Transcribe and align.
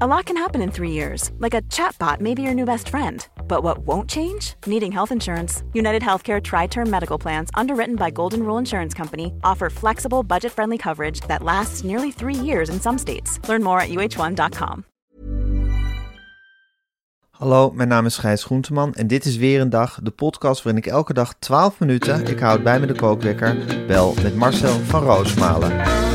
A 0.00 0.06
lot 0.06 0.24
can 0.24 0.38
happen 0.38 0.62
in 0.62 0.70
three 0.70 0.90
years, 0.90 1.30
like 1.38 1.52
a 1.52 1.60
chatbot 1.68 2.18
may 2.18 2.32
be 2.32 2.40
your 2.40 2.54
new 2.54 2.64
best 2.64 2.88
friend. 2.88 3.28
But 3.46 3.62
what 3.62 3.86
won't 3.86 4.08
change? 4.08 4.54
Needing 4.66 4.90
health 4.90 5.12
insurance. 5.12 5.64
United 5.74 6.02
Healthcare 6.02 6.40
Tri 6.40 6.66
Term 6.66 6.88
Medical 6.88 7.18
Plans, 7.18 7.50
underwritten 7.52 7.96
by 7.96 8.10
Golden 8.10 8.42
Rule 8.42 8.58
Insurance 8.58 8.94
Company, 8.94 9.34
offer 9.44 9.68
flexible, 9.68 10.22
budget 10.22 10.52
friendly 10.52 10.78
coverage 10.78 11.20
that 11.28 11.42
lasts 11.42 11.84
nearly 11.84 12.10
three 12.10 12.34
years 12.34 12.70
in 12.70 12.80
some 12.80 12.96
states. 12.96 13.38
Learn 13.46 13.62
more 13.62 13.80
at 13.80 13.90
uh1.com. 13.90 14.84
Hallo, 17.30 17.70
mijn 17.70 17.88
naam 17.88 18.06
is 18.06 18.18
Gijs 18.18 18.44
Groenteman 18.44 18.94
en 18.94 19.06
dit 19.06 19.24
is 19.24 19.36
weer 19.36 19.60
een 19.60 19.70
dag, 19.70 19.98
de 20.02 20.10
podcast 20.10 20.62
waarin 20.62 20.82
ik 20.82 20.90
elke 20.90 21.12
dag 21.12 21.34
12 21.38 21.78
minuten, 21.80 22.26
ik 22.26 22.38
houd 22.38 22.62
bij 22.62 22.80
me 22.80 22.86
de 22.86 22.94
kookwekker, 22.94 23.56
bel 23.86 24.14
met 24.22 24.36
Marcel 24.36 24.78
van 24.78 25.02
Roosmalen. 25.02 26.11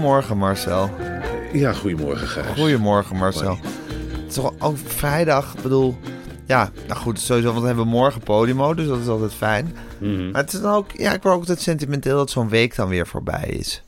Goedemorgen 0.00 0.36
Marcel. 0.36 0.90
Ja, 1.52 1.72
goedemorgen 1.72 2.26
Gijs. 2.28 2.58
Goedemorgen 2.58 3.16
Marcel. 3.16 3.58
Het 3.60 4.28
is 4.28 4.34
toch 4.34 4.52
ook 4.58 4.76
vrijdag, 4.78 5.54
ik 5.56 5.62
bedoel, 5.62 5.96
ja, 6.46 6.70
nou 6.86 7.00
goed, 7.00 7.20
sowieso, 7.20 7.48
want 7.48 7.60
we 7.60 7.66
hebben 7.66 7.86
morgen 7.86 8.20
Podimo, 8.20 8.74
dus 8.74 8.86
dat 8.86 9.00
is 9.00 9.06
altijd 9.06 9.32
fijn. 9.34 9.72
Mhm. 9.98 10.30
Maar 10.30 10.42
het 10.42 10.52
is 10.52 10.60
dan 10.60 10.74
ook, 10.74 10.90
ja, 10.92 11.12
ik 11.12 11.22
word 11.22 11.34
ook 11.34 11.40
altijd 11.40 11.60
sentimenteel 11.60 12.16
dat 12.16 12.30
zo'n 12.30 12.48
week 12.48 12.76
dan 12.76 12.88
weer 12.88 13.06
voorbij 13.06 13.48
is. 13.48 13.82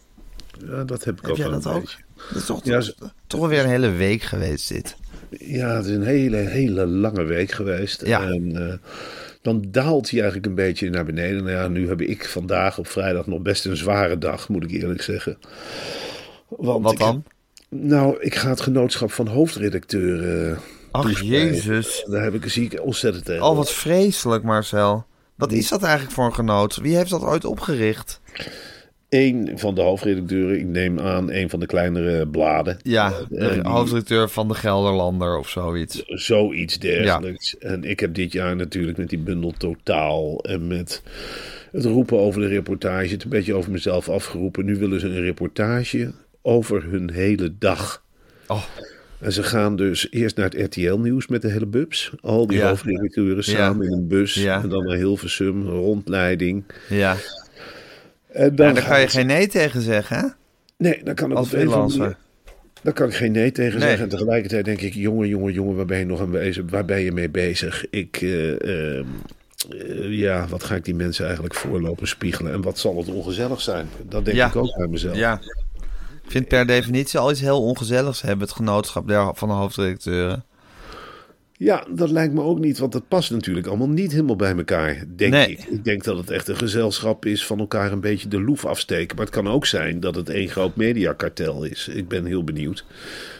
Ja, 0.66 0.84
dat 0.84 1.04
heb 1.04 1.14
ik 1.18 1.22
Heb 1.22 1.30
ook 1.30 1.36
wel 1.36 1.50
dat 1.50 1.64
een 1.64 1.72
ook? 1.72 1.80
beetje. 1.80 1.98
Het 2.28 2.36
is 2.36 2.44
toch, 2.44 2.64
Ja, 2.64 2.82
toch, 3.26 3.48
weer 3.48 3.62
een 3.62 3.70
hele 3.70 3.90
week 3.90 4.22
geweest 4.22 4.68
dit. 4.68 4.96
Ja, 5.38 5.76
het 5.76 5.84
is 5.86 5.94
een 5.94 6.02
hele, 6.04 6.36
hele 6.36 6.86
lange 6.86 7.22
week 7.22 7.50
geweest. 7.52 8.06
Ja. 8.06 8.22
En 8.22 8.68
eh, 8.70 8.74
dan 9.42 9.64
daalt 9.68 10.10
hij 10.10 10.18
eigenlijk 10.20 10.48
een 10.48 10.54
beetje 10.54 10.90
naar 10.90 11.04
beneden. 11.04 11.44
Nou 11.44 11.50
ja, 11.56 11.68
nu 11.68 11.88
heb 11.88 12.00
ik 12.00 12.28
vandaag 12.28 12.78
op 12.78 12.86
vrijdag 12.86 13.26
nog 13.26 13.40
best 13.40 13.64
een 13.64 13.76
zware 13.76 14.18
dag, 14.18 14.48
moet 14.48 14.64
ik 14.64 14.70
eerlijk 14.70 15.02
zeggen. 15.02 15.38
Want 16.48 16.82
Wat 16.82 16.92
ik 16.92 16.98
dan? 16.98 17.24
nou, 17.68 18.20
ik 18.20 18.34
ga 18.34 18.48
het 18.48 18.60
genootschap 18.60 19.12
van 19.12 19.26
hoofdredacteur 19.26 20.48
eh 20.50 20.58
Ach, 20.90 21.02
toespreken. 21.02 21.46
jezus. 21.46 22.04
Daar 22.10 22.22
heb 22.22 22.34
ik 22.34 22.48
ziek 22.50 22.80
ontzettend 22.82 23.24
tegen. 23.24 23.44
Oh, 23.46 23.56
wat 23.56 23.72
vreselijk, 23.72 24.42
Marcel. 24.44 25.04
Wat 25.34 25.52
is 25.52 25.68
dat 25.68 25.82
eigenlijk 25.82 26.12
voor 26.14 26.24
een 26.24 26.34
genoot? 26.34 26.76
Wie 26.76 26.96
heeft 26.96 27.10
dat 27.10 27.22
ooit 27.22 27.44
opgericht? 27.44 28.20
Eén 29.14 29.50
van 29.54 29.74
de 29.74 29.80
hoofdredacteuren, 29.80 30.58
ik 30.58 30.66
neem 30.66 31.00
aan, 31.00 31.30
een 31.32 31.50
van 31.50 31.60
de 31.60 31.66
kleinere 31.66 32.26
bladen. 32.28 32.76
Ja, 32.82 33.12
de 33.28 33.60
hoofdredacteur 33.62 34.28
van 34.28 34.48
de 34.48 34.54
Gelderlander 34.54 35.38
of 35.38 35.48
zoiets. 35.48 36.02
Zoiets 36.06 36.78
dergelijks. 36.78 37.58
En 37.58 37.84
ik 37.84 38.00
heb 38.00 38.14
dit 38.14 38.32
jaar 38.32 38.56
natuurlijk 38.56 38.98
met 38.98 39.08
die 39.08 39.18
bundel 39.18 39.52
totaal 39.58 40.44
en 40.44 40.66
met 40.66 41.02
het 41.72 41.84
roepen 41.84 42.18
over 42.18 42.40
de 42.40 42.46
reportage, 42.46 43.12
het 43.12 43.24
een 43.24 43.30
beetje 43.30 43.54
over 43.54 43.70
mezelf 43.70 44.08
afgeroepen. 44.08 44.64
Nu 44.64 44.76
willen 44.76 45.00
ze 45.00 45.06
een 45.06 45.20
reportage 45.22 46.12
over 46.42 46.84
hun 46.84 47.10
hele 47.10 47.52
dag. 47.58 48.02
Oh, 48.46 48.62
En 49.20 49.32
ze 49.32 49.42
gaan 49.42 49.76
dus 49.76 50.06
eerst 50.10 50.36
naar 50.36 50.50
het 50.50 50.60
RTL-nieuws 50.74 51.26
met 51.26 51.42
de 51.42 51.50
hele 51.50 51.66
bubs. 51.66 52.12
Al 52.20 52.46
die 52.46 52.58
Ja. 52.58 52.68
hoofdredacteuren 52.68 53.36
Ja. 53.36 53.42
samen 53.42 53.86
in 53.86 53.92
een 53.92 54.08
bus. 54.08 54.34
Ja. 54.34 54.62
En 54.62 54.68
dan 54.68 54.84
naar 54.86 54.96
Hilversum, 54.96 55.66
rondleiding. 55.68 56.64
ja. 56.88 57.16
En 58.32 58.56
dan 58.56 58.66
En 58.66 58.74
daar 58.74 58.84
kan 58.88 59.00
je 59.00 59.08
geen 59.08 59.26
nee 59.26 59.46
tegen 59.46 59.80
zeggen, 59.80 60.16
hè? 60.16 60.26
Nee, 60.76 61.00
dan 61.04 61.14
kan 61.14 61.30
ik 61.30 61.36
Als 61.36 61.54
op 61.54 61.60
een 61.60 62.16
Daar 62.82 62.92
kan 62.92 63.08
ik 63.08 63.14
geen 63.14 63.32
nee 63.32 63.52
tegen 63.52 63.78
Nee. 63.78 63.88
zeggen. 63.88 64.02
En 64.04 64.08
tegelijkertijd 64.08 64.64
denk 64.64 64.80
ik, 64.80 64.94
jongen, 64.94 65.28
jongen, 65.28 65.52
jongen, 65.52 65.76
waar 65.76 65.86
ben 65.86 65.98
je 65.98 66.04
nog 66.04 66.20
aan 66.20 66.30
bezig? 66.30 66.64
Waar 66.70 66.84
ben 66.84 67.00
je 67.00 67.12
mee 67.12 67.28
bezig? 67.30 67.86
Ik, 67.90 68.18
eh, 68.20 68.50
ehm, 68.98 69.04
eh, 69.70 70.18
ja, 70.18 70.46
wat 70.48 70.64
ga 70.64 70.74
ik 70.74 70.84
die 70.84 70.94
mensen 70.94 71.24
eigenlijk 71.24 71.54
voorlopen 71.54 72.08
spiegelen? 72.08 72.52
En 72.52 72.62
wat 72.62 72.78
zal 72.78 72.96
het 72.96 73.08
ongezellig 73.08 73.60
zijn? 73.60 73.88
Dat 74.08 74.24
denk 74.24 74.36
Ja. 74.36 74.46
ik 74.46 74.56
ook 74.56 74.76
bij 74.76 74.86
mezelf. 74.86 75.16
Ja. 75.16 75.40
Ik 76.24 76.30
vind 76.30 76.48
per 76.48 76.66
definitie 76.66 77.18
al 77.18 77.30
iets 77.30 77.40
heel 77.40 77.62
ongezelligs 77.62 78.22
hebben, 78.22 78.46
het 78.46 78.56
genootschap 78.56 79.32
van 79.34 79.48
de 79.48 79.54
hoofdredacteuren. 79.54 80.44
Ja, 81.62 81.86
dat 81.90 82.10
lijkt 82.10 82.34
me 82.34 82.40
ook 82.42 82.58
niet, 82.58 82.78
want 82.78 82.92
dat 82.92 83.08
past 83.08 83.30
natuurlijk 83.30 83.66
allemaal 83.66 83.88
niet 83.88 84.12
helemaal 84.12 84.36
bij 84.36 84.56
elkaar, 84.56 85.04
denk 85.16 85.32
Nee. 85.32 85.50
ik. 85.50 85.64
Ik 85.64 85.84
denk 85.84 86.04
dat 86.04 86.16
het 86.16 86.30
echt 86.30 86.48
een 86.48 86.56
gezelschap 86.56 87.24
is 87.26 87.46
van 87.46 87.58
elkaar 87.58 87.92
een 87.92 88.00
beetje 88.00 88.28
de 88.28 88.40
loef 88.40 88.64
afsteken. 88.66 89.16
Maar 89.16 89.24
het 89.24 89.34
kan 89.34 89.48
ook 89.48 89.66
zijn 89.66 90.00
dat 90.00 90.14
het 90.14 90.28
één 90.28 90.48
groot 90.48 90.76
mediakartel 90.76 91.64
is. 91.64 91.88
Ik 91.88 92.08
ben 92.08 92.24
heel 92.24 92.44
benieuwd 92.44 92.84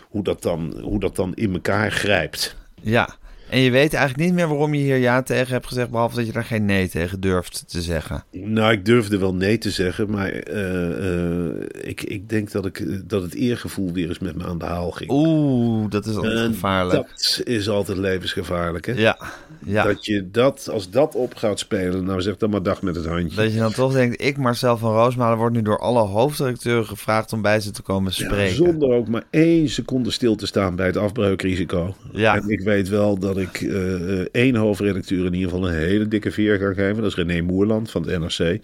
hoe 0.09 0.23
dat 0.25 0.43
dan, 0.43 0.81
hoe 0.83 1.01
dat 1.01 1.17
dan 1.17 1.35
in 1.35 1.53
elkaar 1.53 1.93
grijpt. 1.93 2.57
Ja. 2.81 3.17
En 3.53 3.61
je 3.61 3.71
weet 3.71 3.95
eigenlijk 3.95 4.27
niet 4.29 4.35
meer 4.39 4.49
waarom 4.49 4.75
je 4.75 4.83
hier 4.83 4.97
ja 4.97 5.23
tegen 5.23 5.53
hebt 5.53 5.67
gezegd, 5.67 5.91
behalve 5.91 6.17
dat 6.17 6.27
je 6.27 6.33
daar 6.33 6.45
geen 6.45 6.65
nee 6.65 6.89
tegen 6.89 7.21
durft 7.21 7.65
te 7.67 7.83
zeggen. 7.83 8.25
Nou, 8.31 8.73
ik 8.73 8.85
durfde 8.85 9.19
wel 9.19 9.35
nee 9.35 9.59
te 9.59 9.71
zeggen, 9.71 10.11
maar 10.11 10.29
eh, 10.31 11.47
eh, 11.51 11.55
ik, 11.81 12.03
ik 12.03 12.29
denk 12.29 12.51
dat, 12.51 12.67
ik, 12.67 13.03
dat 13.09 13.23
het 13.23 13.35
eergevoel 13.35 13.93
weer 13.93 14.09
eens 14.09 14.19
met 14.19 14.37
me 14.37 14.45
aan 14.45 14.59
de 14.59 14.65
haal 14.65 14.91
ging. 14.91 15.11
Oeh, 15.11 15.91
dat 15.91 16.07
is 16.07 16.17
altijd 16.17 16.47
gevaarlijk. 16.55 17.09
Dat 17.09 17.41
is 17.45 17.69
altijd 17.69 17.99
levensgevaarlijk, 17.99 18.87
hè? 18.87 18.93
Ja, 18.93 19.19
ja. 19.65 19.85
Dat 19.85 20.05
je 20.05 20.31
dat, 20.31 20.69
als 20.71 20.91
dat 20.91 21.15
op 21.15 21.35
gaat 21.35 21.59
spelen, 21.59 22.05
nou 22.05 22.21
zeg 22.21 22.37
dan 22.37 22.51
maar 22.51 22.63
dag 22.63 22.83
met 22.83 22.97
het 22.97 23.07
handje. 23.07 23.37
Dat 23.37 23.53
je 23.53 23.59
dan 23.59 23.73
toch 23.73 23.93
denkt, 23.93 24.23
ik 24.23 24.37
Marcel 24.37 24.77
van 24.79 24.93
Roosmalen 24.93 25.39
word 25.39 25.53
nu 25.53 25.63
door 25.63 25.79
alle 25.79 26.03
hoofdredacteuren 26.03 26.87
gevraagd 26.87 27.33
om 27.33 27.43
bij 27.43 27.61
ze 27.61 27.71
te 27.71 27.83
komen 27.83 28.13
Ja, 28.17 28.25
spreken. 28.25 28.57
zonder 28.57 28.93
ook 28.93 29.09
maar 29.09 29.25
één 29.31 29.69
seconde 29.69 30.11
stil 30.11 30.35
te 30.35 30.47
staan 30.47 30.77
bij 30.77 30.87
het 30.87 30.97
afbreukrisico. 30.97 31.95
Ja. 32.13 32.37
En 32.37 32.49
ik 32.49 32.61
weet 32.61 32.89
wel 32.89 33.19
dat 33.19 33.37
ik 33.37 33.42
eh, 33.51 34.21
eh, 34.21 34.27
één 34.33 34.55
hoofdredacteur 34.55 35.27
in 35.27 35.35
ieder 35.35 35.51
geval 35.51 35.69
een 35.69 35.75
hele 35.75 36.09
dikke 36.09 36.31
veer 36.31 36.59
kan 36.59 36.75
geven. 36.75 37.03
Dat 37.03 37.11
is 37.11 37.25
René 37.25 37.41
Moerland 37.41 37.91
van 37.91 38.09
het 38.09 38.21
NRC. 38.21 38.61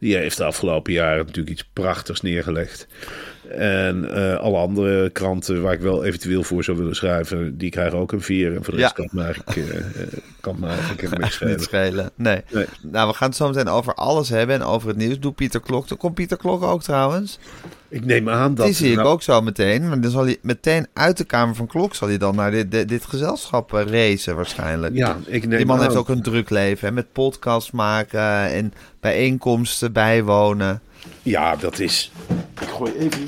Die 0.00 0.16
heeft 0.16 0.36
de 0.36 0.44
afgelopen 0.44 0.92
jaren 0.92 1.26
natuurlijk 1.26 1.50
iets 1.50 1.68
prachtigs 1.72 2.20
neergelegd. 2.20 2.86
En 3.56 4.14
eh, 4.14 4.36
alle 4.38 4.56
andere 4.58 5.10
kranten 5.10 5.62
waar 5.62 5.72
ik 5.72 5.80
wel 5.80 6.04
eventueel 6.04 6.42
voor 6.42 6.64
zou 6.64 6.76
willen 6.76 6.96
schrijven, 6.96 7.58
die 7.58 7.70
krijgen 7.70 7.98
ook 7.98 8.12
een 8.12 8.20
veer. 8.20 8.56
En 8.56 8.64
voor 8.64 8.74
de 8.74 8.80
Ja. 8.80 8.84
rest 8.84 8.94
kan 8.94 9.04
het 9.04 9.14
me 9.14 9.22
eigenlijk, 9.22 9.56
eh, 9.56 10.02
eh, 10.02 10.08
kan 10.40 10.52
het 10.52 10.62
me 10.62 10.68
eigenlijk 10.68 11.00
niks 11.18 11.20
Niet 11.20 11.32
schelen. 11.32 11.60
schelen. 11.60 12.10
Nee. 12.14 12.42
Nee. 12.50 12.64
Nou, 12.82 13.08
we 13.08 13.14
gaan 13.14 13.28
het 13.28 13.36
zo 13.36 13.48
meteen 13.48 13.68
over 13.68 13.94
alles 13.94 14.28
hebben 14.28 14.54
en 14.56 14.62
over 14.62 14.88
het 14.88 14.96
nieuws. 14.96 15.20
Doe 15.20 15.32
Pieter 15.32 15.60
Klok. 15.60 15.86
Komt 15.98 16.14
Pieter 16.14 16.36
Klok 16.36 16.62
ook 16.62 16.82
trouwens? 16.82 17.38
Ik 17.90 18.04
neem 18.04 18.28
aan 18.28 18.54
dat... 18.54 18.66
Die 18.66 18.74
zie 18.74 18.90
ik 18.90 18.96
nou, 18.96 19.08
ook 19.08 19.22
zo 19.22 19.40
meteen. 19.42 19.88
Maar 19.88 20.00
dan 20.00 20.10
zal 20.10 20.24
hij 20.24 20.36
meteen 20.42 20.86
uit 20.92 21.16
de 21.16 21.24
kamer 21.24 21.54
van 21.54 21.66
Klok 21.66 21.94
zal 21.94 22.08
hij 22.08 22.18
dan 22.18 22.34
naar 22.34 22.50
dit, 22.50 22.70
dit, 22.70 22.88
dit 22.88 23.04
gezelschap 23.04 23.70
racen 23.70 24.36
waarschijnlijk. 24.36 24.94
Ja, 24.94 25.16
ik 25.26 25.46
neem 25.46 25.56
Die 25.56 25.66
man 25.66 25.76
aan- 25.76 25.82
heeft 25.82 25.96
ook 25.96 26.08
een 26.08 26.22
druk 26.22 26.50
leven. 26.50 26.88
Hè, 26.88 26.94
met 26.94 27.12
podcast 27.12 27.72
maken 27.72 28.20
en 28.50 28.72
bijeenkomsten 29.00 29.92
bijwonen. 29.92 30.80
Ja, 31.22 31.56
dat 31.56 31.78
is. 31.78 32.12
Ik 32.60 32.68
gooi 32.68 32.92
even 32.98 33.20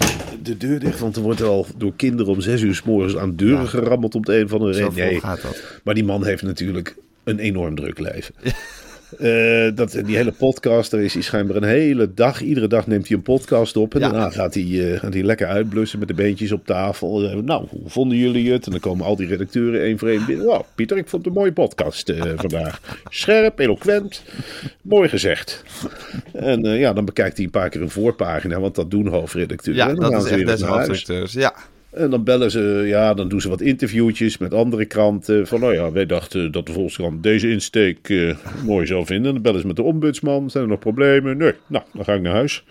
de 0.42 0.56
deur 0.56 0.78
dicht, 0.78 0.98
want 0.98 1.16
er 1.16 1.22
wordt 1.22 1.42
al 1.42 1.66
door 1.76 1.92
kinderen 1.96 2.32
om 2.32 2.40
zes 2.40 2.60
uur 2.60 2.74
s 2.74 2.82
morgens 2.82 3.16
aan 3.16 3.36
deuren 3.36 3.68
gerammeld 3.68 4.14
op 4.14 4.26
de 4.26 4.38
een 4.38 4.44
of 4.44 4.52
andere 4.52 4.72
reden. 4.72 4.92
vroeg 4.92 5.20
gaat 5.20 5.42
dat. 5.42 5.62
Maar 5.84 5.94
die 5.94 6.04
man 6.04 6.24
heeft 6.24 6.42
natuurlijk 6.42 6.96
een 7.24 7.38
enorm 7.38 7.74
druk 7.74 7.98
leven. 7.98 8.34
Eh, 9.18 9.68
dat, 9.74 10.00
die 10.04 10.16
hele 10.16 10.32
podcast, 10.32 10.90
daar 10.90 11.00
is 11.00 11.12
hij 11.14 11.22
schijnbaar 11.22 11.56
een 11.56 11.62
hele 11.62 12.14
dag. 12.14 12.40
Iedere 12.42 12.66
dag 12.66 12.86
neemt 12.86 13.08
hij 13.08 13.16
een 13.16 13.22
podcast 13.22 13.76
op. 13.76 13.94
En 13.94 14.00
Ja. 14.00 14.08
daarna 14.08 14.30
gaat 14.30 14.54
hij, 14.54 14.92
eh, 14.92 14.98
gaat 15.00 15.12
hij 15.12 15.22
lekker 15.22 15.46
uitblussen 15.46 15.98
met 15.98 16.08
de 16.08 16.14
beentjes 16.14 16.52
op 16.52 16.66
tafel. 16.66 17.22
Eh, 17.30 17.36
nou, 17.36 17.66
hoe 17.70 17.80
vonden 17.90 18.18
jullie 18.18 18.52
het? 18.52 18.64
En 18.64 18.70
dan 18.70 18.80
komen 18.80 19.06
al 19.06 19.16
die 19.16 19.26
redacteuren 19.26 19.80
één 19.82 19.98
voor 19.98 20.08
één 20.08 20.26
binnen. 20.26 20.46
Wow, 20.46 20.62
Pieter, 20.74 20.96
ik 20.96 21.08
vond 21.08 21.24
het 21.24 21.34
een 21.34 21.38
mooie 21.40 21.52
podcast 21.52 22.12
vandaag. 22.36 22.80
Scherp, 23.08 23.58
eloquent, 23.58 24.22
mooi 24.82 25.08
gezegd. 25.08 25.62
En 26.32 26.62
ja, 26.62 26.92
dan 26.92 27.04
bekijkt 27.04 27.36
hij 27.36 27.44
een 27.44 27.50
paar 27.50 27.68
keer 27.68 27.80
een 27.82 27.90
voorpagina, 27.90 28.60
want 28.60 28.74
dat 28.74 28.90
doen 28.90 29.06
hoofdredacteuren. 29.06 29.86
Ja, 29.86 29.94
dat 30.10 30.24
is 30.26 30.30
echt 30.30 30.44
huis. 30.46 30.62
hoofdredacteurs. 30.62 31.32
Ja. 31.32 31.54
En 31.90 32.10
dan 32.10 32.24
bellen 32.24 32.50
ze, 32.50 32.82
ja, 32.86 33.14
dan 33.14 33.28
doen 33.28 33.40
ze 33.40 33.48
wat 33.48 33.60
interviewtjes 33.60 34.38
met 34.38 34.54
andere 34.54 34.84
kranten. 34.84 35.46
Van, 35.46 35.60
nou 35.60 35.74
ja, 35.74 35.92
wij 35.92 36.06
dachten 36.06 36.52
dat 36.52 36.66
de 36.66 36.72
Volkskrant 36.72 37.22
deze 37.22 37.50
insteek 37.50 38.08
eh, 38.08 38.34
mooi 38.64 38.86
zou 38.86 39.06
vinden. 39.06 39.26
En 39.26 39.32
dan 39.32 39.42
bellen 39.42 39.60
ze 39.60 39.66
met 39.66 39.76
de 39.76 39.82
ombudsman. 39.82 40.50
Zijn 40.50 40.64
er 40.64 40.70
nog 40.70 40.78
problemen? 40.78 41.36
Nee, 41.36 41.52
nou, 41.66 41.84
dan 41.92 42.04
ga 42.04 42.12
ik 42.14 42.20
naar 42.22 42.32
huis. 42.34 42.64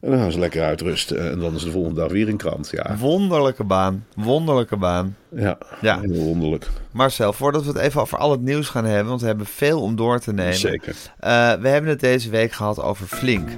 En 0.00 0.10
dan 0.10 0.18
gaan 0.18 0.32
ze 0.32 0.38
lekker 0.38 0.62
uitrusten. 0.62 1.30
En 1.30 1.38
dan 1.38 1.54
is 1.54 1.62
de 1.62 1.70
volgende 1.70 2.00
dag 2.00 2.10
weer 2.12 2.28
een 2.28 2.36
krant. 2.36 2.70
Ja, 2.72 2.96
Wonderlijke 2.96 3.64
baan. 3.64 4.04
Wonderlijke 4.14 4.76
baan. 4.76 5.16
ja, 5.36 5.58
Ja. 5.80 6.00
heel 6.00 6.22
wonderlijk. 6.24 6.66
Marcel, 6.90 7.32
voordat 7.32 7.62
we 7.64 7.68
het 7.68 7.78
even 7.78 8.00
over 8.00 8.18
al 8.18 8.30
het 8.30 8.40
nieuws 8.42 8.68
gaan 8.68 8.84
hebben, 8.84 9.06
want 9.08 9.20
we 9.20 9.26
hebben 9.26 9.46
veel 9.46 9.80
om 9.80 9.96
door 9.96 10.18
te 10.20 10.32
nemen. 10.32 10.54
Zeker. 10.54 10.94
Eh, 11.18 11.52
we 11.52 11.68
hebben 11.68 11.90
het 11.90 12.00
deze 12.00 12.30
week 12.30 12.52
gehad 12.52 12.82
over 12.82 13.06
Flink. 13.06 13.48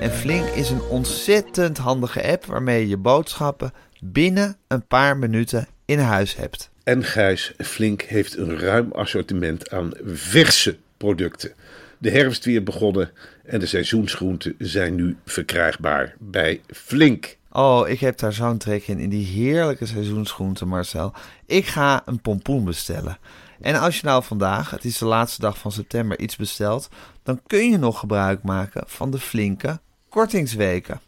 En 0.00 0.10
Flink 0.10 0.44
is 0.44 0.70
een 0.70 0.82
ontzettend 0.90 1.78
handige 1.78 2.30
app 2.32 2.44
waarmee 2.44 2.80
je 2.80 2.88
je 2.88 2.96
boodschappen 2.96 3.72
binnen 4.12 4.56
een 4.68 4.86
paar 4.86 5.16
minuten 5.16 5.66
in 5.84 5.98
huis 5.98 6.36
hebt. 6.36 6.70
En 6.84 7.04
Gijs 7.04 7.52
Flink 7.58 8.02
heeft 8.02 8.36
een 8.36 8.58
ruim 8.58 8.92
assortiment 8.92 9.70
aan 9.70 9.90
verse 10.04 10.76
producten. 10.96 11.52
De 11.98 12.10
herfst 12.10 12.44
weer 12.44 12.62
begonnen 12.62 13.10
en 13.44 13.60
de 13.60 13.66
seizoensgroenten 13.66 14.54
zijn 14.58 14.94
nu 14.94 15.16
verkrijgbaar 15.24 16.14
bij 16.18 16.60
Flink. 16.66 17.36
Oh, 17.52 17.88
ik 17.88 18.00
heb 18.00 18.18
daar 18.18 18.32
zo'n 18.32 18.58
trek 18.58 18.86
in, 18.86 18.98
in 18.98 19.08
die 19.08 19.26
heerlijke 19.26 19.86
seizoensgroenten, 19.86 20.68
Marcel. 20.68 21.12
Ik 21.46 21.66
ga 21.66 22.02
een 22.04 22.20
pompoen 22.20 22.64
bestellen. 22.64 23.18
En 23.60 23.74
als 23.74 24.00
je 24.00 24.06
nou 24.06 24.24
vandaag, 24.24 24.70
het 24.70 24.84
is 24.84 24.98
de 24.98 25.04
laatste 25.04 25.40
dag 25.40 25.58
van 25.58 25.72
september, 25.72 26.18
iets 26.18 26.36
bestelt, 26.36 26.88
dan 27.22 27.40
kun 27.46 27.70
je 27.70 27.78
nog 27.78 27.98
gebruik 27.98 28.42
maken 28.42 28.82
van 28.86 29.10
de 29.10 29.18
flinke 29.18 29.80
kortingsweken. 30.08 31.00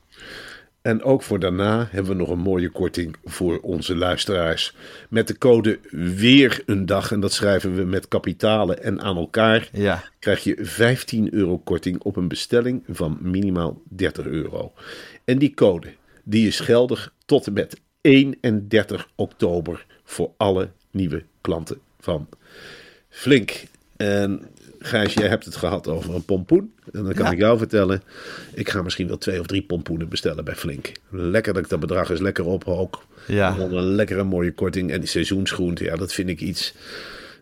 En 0.89 1.03
ook 1.03 1.23
voor 1.23 1.39
daarna 1.39 1.89
hebben 1.91 2.13
we 2.13 2.19
nog 2.19 2.29
een 2.29 2.39
mooie 2.39 2.69
korting 2.69 3.17
voor 3.25 3.61
onze 3.61 3.97
luisteraars. 3.97 4.75
Met 5.09 5.27
de 5.27 5.39
code 5.39 5.79
weer 5.91 6.63
een 6.67 6.87
dag, 6.87 7.13
en 7.13 7.21
dat 7.21 7.33
schrijven 7.33 7.75
we 7.75 7.83
met 7.85 8.09
kapitalen 8.09 8.83
en 8.83 9.01
aan 9.01 9.17
elkaar, 9.17 9.69
Ja. 9.73 10.05
krijg 10.19 10.45
je 10.45 10.57
15 10.61 11.35
euro 11.35 11.59
korting 11.59 12.03
op 12.03 12.17
een 12.17 12.29
bestelling 12.29 12.83
van 12.89 13.19
minimaal 13.21 13.83
30 13.89 14.27
euro. 14.27 14.73
En 15.25 15.39
die 15.39 15.55
code 15.55 15.89
die 16.25 16.47
is 16.47 16.61
geldig 16.61 17.13
tot 17.25 17.47
en 17.47 17.53
met 17.53 17.81
31 18.01 19.09
oktober 19.15 19.87
voor 20.05 20.31
alle 20.37 20.71
nieuwe 20.91 21.25
klanten 21.41 21.79
van 22.01 22.29
Flink. 23.09 23.63
En 23.97 24.43
Gijs, 24.79 25.13
jij 25.15 25.29
hebt 25.29 25.45
het 25.45 25.57
gehad 25.57 25.89
over 25.89 26.15
een 26.15 26.25
pompoen. 26.25 26.73
En 26.93 27.05
dan 27.05 27.13
kan 27.15 27.25
Ja. 27.25 27.31
ik 27.31 27.39
jou 27.39 27.59
vertellen, 27.59 28.03
ik 28.55 28.69
ga 28.69 28.83
misschien 28.83 29.09
wel 29.09 29.19
twee 29.19 29.41
of 29.41 29.47
drie 29.47 29.63
pompoenen 29.63 30.09
bestellen 30.09 30.45
bij 30.45 30.55
Flink. 30.57 30.93
Lekker 31.11 31.53
dat 31.55 31.63
ik 31.63 31.69
dat 31.69 31.81
bedrag 31.81 32.11
eens 32.11 32.21
lekker 32.21 32.45
ophoog. 32.45 33.07
Ja. 33.27 33.51
Gewoon 33.53 33.75
een 33.75 33.95
lekkere 33.95 34.25
mooie 34.25 34.53
korting. 34.53 34.91
En 34.91 35.01
die 35.01 35.09
seizoensgroente, 35.09 35.85
ja, 35.85 35.97
dat 35.97 36.13
vind 36.13 36.29
ik 36.29 36.41
iets, 36.41 36.75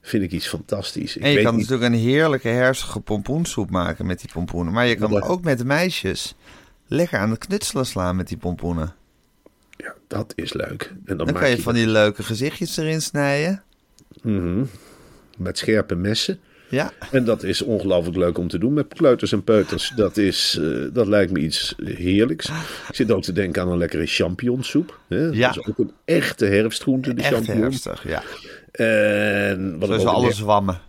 vind 0.02 0.22
ik 0.22 0.32
iets 0.32 0.48
fantastisch. 0.48 1.16
Ik 1.16 1.22
En 1.22 1.28
je 1.28 1.34
weet 1.34 1.44
kan 1.44 1.56
niet- 1.56 1.68
natuurlijk 1.68 1.94
een 1.94 2.00
heerlijke 2.00 2.48
hersige 2.48 3.00
pompoensoep 3.00 3.70
maken 3.70 4.06
met 4.06 4.20
die 4.20 4.30
pompoenen. 4.32 4.72
Maar 4.72 4.86
je 4.86 4.94
kan 4.96 5.10
Dat- 5.10 5.22
ook 5.22 5.44
met 5.44 5.58
de 5.58 5.64
meisjes 5.64 6.34
lekker 6.86 7.18
aan 7.18 7.30
het 7.30 7.46
knutselen 7.46 7.86
slaan 7.86 8.16
met 8.16 8.28
die 8.28 8.36
pompoenen. 8.36 8.94
Ja, 9.76 9.94
dat 10.06 10.32
is 10.36 10.52
leuk. 10.52 10.82
En 10.92 11.02
dan, 11.04 11.16
Dan 11.16 11.26
maak 11.26 11.36
kan 11.36 11.50
je 11.50 11.56
je 11.56 11.62
van 11.62 11.74
die 11.74 11.86
leuke 11.86 12.22
gezichtjes 12.22 12.76
erin 12.76 13.02
snijden. 13.02 13.62
dat 14.22 14.68
met 15.38 15.58
scherpe 15.58 15.94
messen. 15.94 16.38
Ja, 16.68 16.92
En 17.10 17.24
dat 17.24 17.42
is 17.42 17.62
ongelooflijk 17.62 18.16
leuk 18.16 18.38
om 18.38 18.48
te 18.48 18.58
doen 18.58 18.72
met 18.72 18.86
kleuters 18.88 19.32
en 19.32 19.44
peuters. 19.44 19.92
Dat, 19.96 20.16
is, 20.16 20.58
eh, 20.60 20.68
dat 20.92 21.06
lijkt 21.06 21.32
me 21.32 21.38
iets 21.38 21.74
heerlijks. 21.84 22.48
Ik 22.88 22.94
zit 22.94 23.10
ook 23.10 23.22
te 23.22 23.32
denken 23.32 23.62
aan 23.62 23.68
een 23.68 23.78
lekkere 23.78 24.06
champignonsoep. 24.06 25.00
Hè? 25.08 25.24
Ja. 25.26 25.52
Dat 25.52 25.56
is 25.56 25.66
ook 25.66 25.78
een 25.78 25.92
echte 26.04 26.46
herfstgroente, 26.46 27.14
de 27.14 27.22
echt 27.22 27.32
champignon. 27.32 27.62
herfstig. 27.62 28.08
Ja. 28.08 28.22
En 28.72 29.78
wat 29.78 29.88
Zoals 29.88 30.04
alle 30.04 30.32
zwammen. 30.32 30.80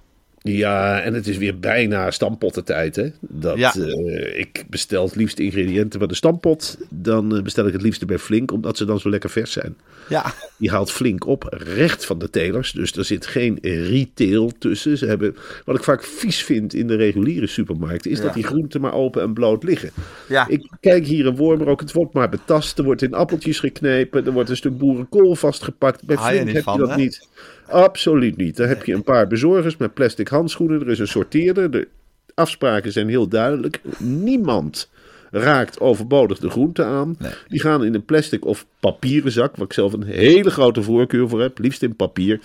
Ja, 0.56 1.02
en 1.02 1.14
het 1.14 1.28
is 1.28 1.38
weer 1.38 1.60
bijna 1.60 2.12
stampottentijd. 2.12 2.96
Hè? 2.96 3.10
Dat, 3.20 3.58
Ja. 3.58 3.74
eh, 3.76 4.40
ik 4.40 4.64
bestel 4.70 5.06
het 5.06 5.16
liefst 5.16 5.40
ingrediënten 5.40 6.00
bij 6.00 6.08
de 6.08 6.16
stampot. 6.16 6.78
Dan 6.90 7.36
eh, 7.36 7.44
bestel 7.44 7.68
ik 7.68 7.74
het 7.74 7.82
liefst 7.82 8.06
bij 8.06 8.18
Flink, 8.20 8.52
omdat 8.52 8.78
ze 8.78 8.86
dan 8.86 9.00
zo 9.00 9.10
lekker 9.10 9.30
vers 9.30 9.52
zijn. 9.52 9.78
Ja, 10.10 10.34
Die 10.58 10.70
haalt 10.70 10.92
flink 10.92 11.26
op, 11.28 11.44
recht 11.76 12.06
van 12.06 12.20
de 12.20 12.30
telers. 12.30 12.72
Dus 12.72 12.92
er 12.92 13.06
zit 13.06 13.26
geen 13.26 13.58
retail 13.62 14.52
tussen. 14.60 14.98
Ze 14.98 15.06
hebben, 15.06 15.36
wat 15.66 15.76
ik 15.76 15.84
vaak 15.84 16.04
vies 16.04 16.44
vind 16.44 16.74
in 16.74 16.88
de 16.88 16.96
reguliere 16.96 17.48
supermarkten, 17.48 18.12
is 18.12 18.18
Ja. 18.18 18.24
dat 18.24 18.34
die 18.34 18.44
groenten 18.44 18.82
maar 18.82 18.94
open 18.94 19.22
en 19.22 19.34
bloot 19.34 19.64
liggen. 19.64 19.90
Ja. 20.30 20.48
Ik 20.48 20.70
kijk 20.80 21.06
hier 21.06 21.26
een 21.26 21.36
worm, 21.36 21.64
ook 21.64 21.80
het 21.80 21.92
wordt 21.94 22.14
maar 22.14 22.30
betast. 22.30 22.78
Er 22.78 22.84
wordt 22.84 23.02
in 23.02 23.14
appeltjes 23.14 23.60
geknepen. 23.60 24.26
Er 24.26 24.32
wordt 24.32 24.50
een 24.50 24.58
stuk 24.58 24.78
boerenkool 24.78 25.36
vastgepakt. 25.36 26.06
Bij 26.06 26.18
Flink 26.18 26.50
heb 26.50 26.64
van, 26.64 26.74
je 26.74 26.80
dat 26.80 26.90
hè? 26.90 26.96
niet. 26.96 27.28
Absoluut 27.70 28.38
niet. 28.38 28.58
Daar 28.58 28.68
heb 28.68 28.86
je 28.86 28.94
een 28.94 29.04
paar 29.04 29.28
bezorgers 29.28 29.78
met 29.78 29.94
plastic 29.94 30.28
handschoenen. 30.28 30.82
Er 30.82 30.90
is 30.90 31.00
een 31.00 31.08
sorteerder. 31.08 31.72
De 31.72 31.88
afspraken 32.34 32.92
zijn 32.92 33.10
heel 33.10 33.28
duidelijk. 33.28 33.82
Niemand 33.98 34.90
raakt 35.32 35.80
overbodig 35.80 36.40
de 36.40 36.50
groenten 36.50 36.86
aan. 36.86 37.18
Die 37.48 37.62
gaan 37.62 37.84
in 37.84 37.94
een 37.94 38.06
plastic 38.06 38.46
of 38.46 38.66
papieren 38.80 39.32
zak, 39.32 39.56
waar 39.56 39.66
ik 39.66 39.74
zelf 39.74 39.94
een 39.94 40.04
hele 40.04 40.50
grote 40.50 40.82
voorkeur 40.82 41.30
voor 41.30 41.42
heb, 41.42 41.60
liefst 41.60 41.84
in 41.84 41.96
papier. 41.96 42.40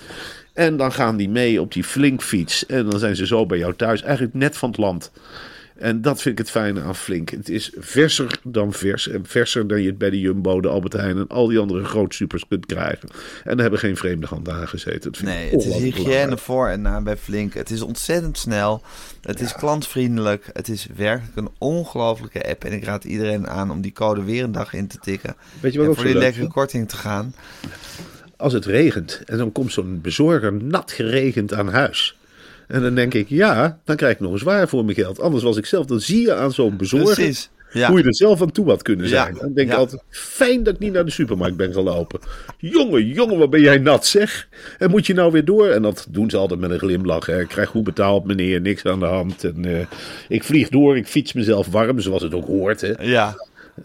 En 0.53 0.77
dan 0.77 0.93
gaan 0.93 1.17
die 1.17 1.29
mee 1.29 1.61
op 1.61 1.73
die 1.73 1.85
flinkfiets. 1.85 2.67
En 2.67 2.91
dan 2.91 2.99
zijn 2.99 3.17
ze 3.17 3.27
zo 3.27 3.47
bij 3.47 3.59
jou 3.59 3.75
thuis, 3.77 4.03
eigenlijk 4.03 4.35
net 4.35 4.57
van 4.57 4.69
het 4.69 4.79
land. 4.79 5.13
En 5.77 6.03
dat 6.03 6.23
vind 6.23 6.39
ik 6.39 6.45
het 6.45 6.51
fijne 6.51 6.81
aan 6.81 6.97
Flink. 6.97 7.31
Het 7.31 7.49
is 7.49 7.73
verser 7.77 8.39
dan 8.45 8.73
vers. 8.73 9.09
En 9.09 9.27
verser 9.27 9.67
dan 9.67 9.81
je 9.83 9.89
het 9.89 9.99
bij 9.99 10.11
de 10.11 10.21
Jumbo, 10.21 10.61
de 10.61 10.69
Albert 10.69 10.93
Heijn 10.93 11.17
en 11.17 11.29
al 11.29 11.47
die 11.47 11.59
andere 11.59 11.85
grootsupers 11.85 12.47
kunt 12.49 12.67
krijgen. 12.67 13.09
En 13.45 13.51
daar 13.51 13.61
hebben 13.61 13.79
geen 13.79 13.97
vreemde 13.97 14.27
handen 14.27 14.55
aan 14.55 14.69
gezeten. 14.69 15.13
Dat 15.13 15.17
vind 15.17 15.31
ik 15.31 15.37
nee, 15.37 15.51
het 15.51 15.65
is 15.65 15.75
hygiëne 15.75 16.05
belangrijk. 16.05 16.39
voor 16.39 16.69
en 16.69 16.83
na 16.83 17.01
bij 17.01 17.17
Flink. 17.17 17.55
Het 17.55 17.71
is 17.71 17.83
ontzettend 17.83 18.39
snel. 18.39 18.83
Het 19.21 19.41
is 19.41 19.53
klantvriendelijk. 19.53 20.51
Het 20.53 20.69
is 20.69 20.87
werkelijk 20.97 21.37
een 21.37 21.51
ongelofelijke 21.59 22.49
app. 22.49 22.65
En 22.65 22.73
ik 22.73 22.85
raad 22.85 23.05
iedereen 23.05 23.49
aan 23.49 23.71
om 23.71 23.81
die 23.81 23.93
code 23.93 24.23
weer 24.23 24.45
een 24.45 24.53
dag 24.53 24.75
in 24.75 24.87
te 24.87 24.99
tikken. 24.99 25.37
Weet 25.61 25.73
je 25.73 25.79
wat 25.79 25.89
en 25.89 25.95
voor 25.95 26.05
die 26.05 26.15
lekkere 26.15 26.49
korting 26.49 26.89
te 26.89 26.97
gaan. 26.97 27.35
Als 28.37 28.53
het 28.53 28.65
regent 28.65 29.23
en 29.27 29.39
dan 29.39 29.53
komt 29.53 29.73
zo'n 29.73 30.01
bezorger 30.01 30.53
nat 30.53 30.93
geregend 30.93 31.55
aan 31.55 31.69
huis. 31.69 32.17
En 32.73 32.83
dan 32.83 32.95
denk 32.95 33.15
ik, 33.15 33.29
ja, 33.29 33.81
dan 33.85 33.97
krijg 33.97 34.13
ik 34.15 34.21
nog 34.21 34.33
eens 34.33 34.43
waar 34.43 34.69
voor 34.69 34.85
mijn 34.85 34.97
geld. 34.97 35.21
Anders 35.21 35.43
was 35.43 35.57
ik 35.57 35.67
zelf, 35.67 35.87
dan 35.87 36.01
zie 36.01 36.21
je 36.23 36.35
aan 36.35 36.53
zo'n 36.53 36.77
bezorger 36.77 37.15
Precies. 37.15 37.51
Ja. 37.73 37.89
hoe 37.89 37.99
je 37.99 38.05
er 38.05 38.15
zelf 38.15 38.43
aan 38.43 38.51
toe 38.53 38.69
had 38.69 38.83
kunnen 38.83 39.05
Ja. 39.09 39.11
zijn. 39.23 39.35
Dan 39.35 39.53
denk 39.55 39.67
ik 39.69 39.73
Ja. 39.73 39.79
altijd, 39.79 40.03
fijn 40.11 40.63
dat 40.63 40.75
ik 40.75 40.81
niet 40.81 40.93
naar 40.93 41.05
de 41.05 41.11
supermarkt 41.11 41.57
ben 41.57 41.73
gelopen. 41.73 42.21
Jongen, 42.59 43.07
jongen, 43.07 43.39
wat 43.39 43.51
ben 43.51 43.61
jij 43.61 43.79
nat 43.79 44.07
zeg. 44.07 44.49
En 44.79 44.91
moet 44.91 45.07
je 45.07 45.15
nou 45.15 45.33
weer 45.33 45.45
door? 45.45 45.69
En 45.69 45.83
dat 45.83 46.07
doen 46.11 46.31
ze 46.31 46.37
altijd 46.37 46.61
met 46.61 46.71
een 46.71 46.79
glimlach. 46.79 47.27
Hè. 47.27 47.41
Ik 47.41 47.49
krijg 47.49 47.69
goed 47.69 47.85
betaald 47.85 48.25
meneer, 48.25 48.61
niks 48.61 48.85
aan 48.85 48.99
de 49.01 49.07
hand. 49.07 49.45
En 49.45 49.65
eh, 49.65 49.87
ik 50.29 50.45
vlieg 50.45 50.69
door, 50.69 50.97
ik 50.97 51.07
fiets 51.07 51.33
mezelf 51.33 51.67
warm, 51.67 52.01
zoals 52.01 52.23
het 52.23 52.35
ook 52.35 52.47
hoort. 52.47 52.81
Hè. 52.81 52.93
Ja, 53.01 53.35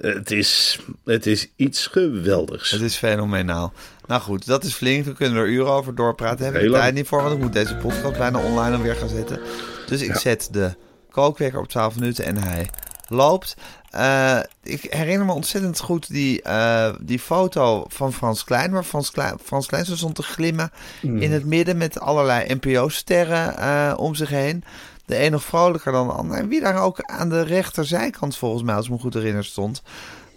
Het, 0.01 0.31
is, 0.31 0.79
het 1.05 1.25
is 1.25 1.47
iets 1.55 1.87
geweldigs. 1.87 2.71
het 2.71 2.81
is 2.81 2.95
fenomenaal. 2.95 3.73
Nou 4.07 4.21
goed, 4.21 4.45
dat 4.45 4.63
is 4.63 4.73
flink. 4.73 5.05
We 5.05 5.13
kunnen 5.13 5.37
er 5.37 5.47
uren 5.47 5.71
over 5.71 5.95
doorpraten. 5.95 6.43
Hebben 6.43 6.61
we 6.61 6.67
de 6.67 6.71
lang. 6.71 6.83
tijd 6.83 6.95
niet 6.95 7.07
voor, 7.07 7.21
want 7.21 7.33
ik 7.33 7.39
moet 7.39 7.53
deze 7.53 7.75
podcast 7.75 8.17
bijna 8.17 8.39
online 8.39 8.75
alweer 8.75 8.95
gaan 8.95 9.09
zetten. 9.09 9.39
Dus 9.87 10.01
ik 10.01 10.15
zet 10.15 10.49
de 10.51 10.75
kookwekker 11.09 11.59
op 11.59 11.67
12 11.67 11.95
minuten 11.95 12.25
en 12.25 12.37
hij 12.37 12.69
loopt. 13.07 13.55
Eh, 13.89 14.39
ik 14.63 14.81
herinner 14.81 15.25
me 15.25 15.33
ontzettend 15.33 15.79
goed 15.79 16.09
die, 16.09 16.41
eh, 16.41 16.93
die 17.01 17.19
foto 17.19 17.85
van 17.87 18.13
Frans 18.13 18.43
Klein, 18.43 18.71
waar 18.71 18.83
Frans 18.83 19.11
Klein, 19.11 19.37
Frans 19.43 19.65
Klein 19.65 19.85
stond 19.85 20.15
te 20.15 20.23
glimmen 20.23 20.71
in 21.01 21.31
het 21.31 21.45
midden 21.45 21.77
met 21.77 21.99
allerlei 21.99 22.53
NPO-sterren 22.53 23.57
eh, 23.57 23.93
om 23.97 24.15
zich 24.15 24.29
heen. 24.29 24.63
De 25.05 25.23
een 25.23 25.31
nog 25.31 25.43
vrolijker 25.43 25.91
dan 25.91 26.07
de 26.07 26.13
ander. 26.13 26.37
En 26.37 26.47
wie 26.47 26.61
daar 26.61 26.81
ook 26.81 27.01
aan 27.01 27.29
de 27.29 27.41
rechterzijkant 27.41 28.37
volgens 28.37 28.63
mij, 28.63 28.75
als 28.75 28.85
ik 28.85 28.91
me 28.91 28.99
goed 28.99 29.13
herinner, 29.13 29.45
stond, 29.45 29.81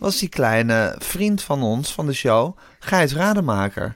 was 0.01 0.19
die 0.19 0.29
kleine 0.29 0.95
vriend 0.99 1.43
van 1.43 1.63
ons, 1.63 1.93
van 1.93 2.07
de 2.07 2.13
show, 2.13 2.57
Gijs 2.79 3.15
Rademaker. 3.15 3.93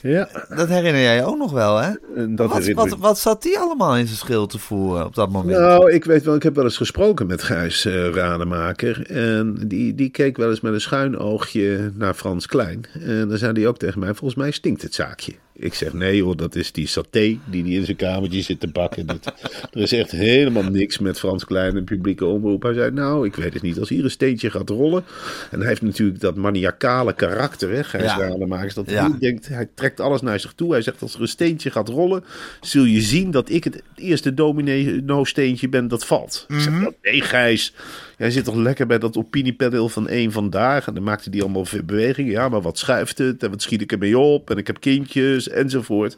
Ja, 0.00 0.28
Dat 0.48 0.68
herinner 0.68 1.02
jij 1.02 1.16
je 1.16 1.24
ook 1.24 1.38
nog 1.38 1.52
wel, 1.52 1.76
hè? 1.76 1.90
dat 2.28 2.48
Wat, 2.48 2.58
herinner 2.58 2.88
wat, 2.88 2.98
wat 2.98 3.18
zat 3.18 3.42
die 3.42 3.58
allemaal 3.58 3.96
in 3.96 4.06
zijn 4.06 4.18
schil 4.18 4.46
te 4.46 4.58
voeren 4.58 5.04
op 5.04 5.14
dat 5.14 5.30
moment? 5.30 5.58
Nou, 5.58 5.92
ik 5.92 6.04
weet 6.04 6.24
wel, 6.24 6.34
ik 6.34 6.42
heb 6.42 6.54
wel 6.54 6.64
eens 6.64 6.76
gesproken 6.76 7.26
met 7.26 7.42
Gijs 7.42 7.84
eh, 7.84 8.10
Rademaker. 8.10 9.10
En 9.10 9.56
die, 9.66 9.94
die 9.94 10.10
keek 10.10 10.36
wel 10.36 10.50
eens 10.50 10.60
met 10.60 10.72
een 10.72 10.80
schuin 10.80 11.18
oogje 11.18 11.92
naar 11.94 12.14
Frans 12.14 12.46
Klein. 12.46 12.84
En 13.00 13.28
dan 13.28 13.38
zei 13.38 13.52
hij 13.52 13.66
ook 13.66 13.78
tegen 13.78 14.00
mij, 14.00 14.14
volgens 14.14 14.34
mij 14.34 14.50
stinkt 14.50 14.82
het 14.82 14.94
zaakje. 14.94 15.32
Ik 15.56 15.74
zeg, 15.74 15.92
nee 15.92 16.22
hoor, 16.22 16.36
dat 16.36 16.54
is 16.54 16.72
die 16.72 16.86
saté 16.86 17.38
die 17.44 17.62
hij 17.62 17.70
in 17.72 17.84
zijn 17.84 17.96
kamertje 17.96 18.42
zit 18.42 18.60
te 18.60 18.66
bakken. 18.68 19.06
Dat, 19.06 19.32
er 19.72 19.80
is 19.80 19.92
echt 19.92 20.10
helemaal 20.10 20.62
niks 20.62 20.98
met 20.98 21.18
Frans 21.18 21.44
Klein 21.44 21.76
en 21.76 21.84
publieke 21.84 22.24
omroep. 22.24 22.62
Hij 22.62 22.72
zei, 22.74 22.90
nou, 22.90 23.26
ik 23.26 23.34
weet 23.34 23.52
het 23.54 23.62
niet. 23.62 23.78
Als 23.78 23.88
hier 23.88 24.04
een 24.04 24.10
steentje 24.10 24.50
gaat 24.50 24.68
rollen. 24.68 25.04
En 25.50 25.58
hij 25.58 25.68
heeft 25.68 25.82
natuurlijk 25.82 26.20
dat 26.20 26.36
maniacale 26.36 27.14
karakter, 27.14 27.70
hè, 27.70 27.84
Gijs 27.84 28.02
Ja. 28.04 28.28
Dat 28.74 28.90
Ja. 28.90 29.10
hij 29.10 29.18
denkt, 29.18 29.48
hij 29.48 29.68
trekt 29.74 30.00
alles 30.00 30.20
naar 30.20 30.40
zich 30.40 30.52
toe. 30.52 30.72
Hij 30.72 30.82
zegt, 30.82 31.02
als 31.02 31.14
er 31.14 31.20
een 31.20 31.28
steentje 31.28 31.70
gaat 31.70 31.88
rollen, 31.88 32.24
zul 32.60 32.84
je 32.84 33.00
zien 33.00 33.30
dat 33.30 33.50
ik 33.50 33.64
het 33.64 33.82
eerste 33.96 34.34
domino-steentje 34.34 35.68
ben 35.68 35.88
dat 35.88 36.06
valt. 36.06 36.44
Ik 36.48 36.60
zeg, 36.60 36.72
Mhm. 36.72 36.80
"Nou, 36.82 36.94
nee 37.02 37.20
Gijs, 37.20 37.74
jij 38.18 38.30
zit 38.30 38.44
toch 38.44 38.54
lekker 38.54 38.86
bij 38.86 38.98
dat 38.98 39.16
opiniepanel 39.16 39.88
van 39.88 40.08
één 40.08 40.32
vandaag. 40.32 40.86
En 40.86 40.94
dan 40.94 41.02
maakte 41.02 41.30
hij 41.30 41.42
allemaal 41.42 41.64
veel 41.64 41.82
bewegingen. 41.82 42.30
Ja, 42.30 42.48
maar 42.48 42.62
wat 42.62 42.78
schuift 42.78 43.18
het? 43.18 43.42
En 43.42 43.50
wat 43.50 43.62
schiet 43.62 43.80
ik 43.80 43.92
ermee 43.92 44.18
op? 44.18 44.50
En 44.50 44.56
ik 44.56 44.66
heb 44.66 44.80
kindjes. 44.80 45.48
enzovoort. 45.48 46.16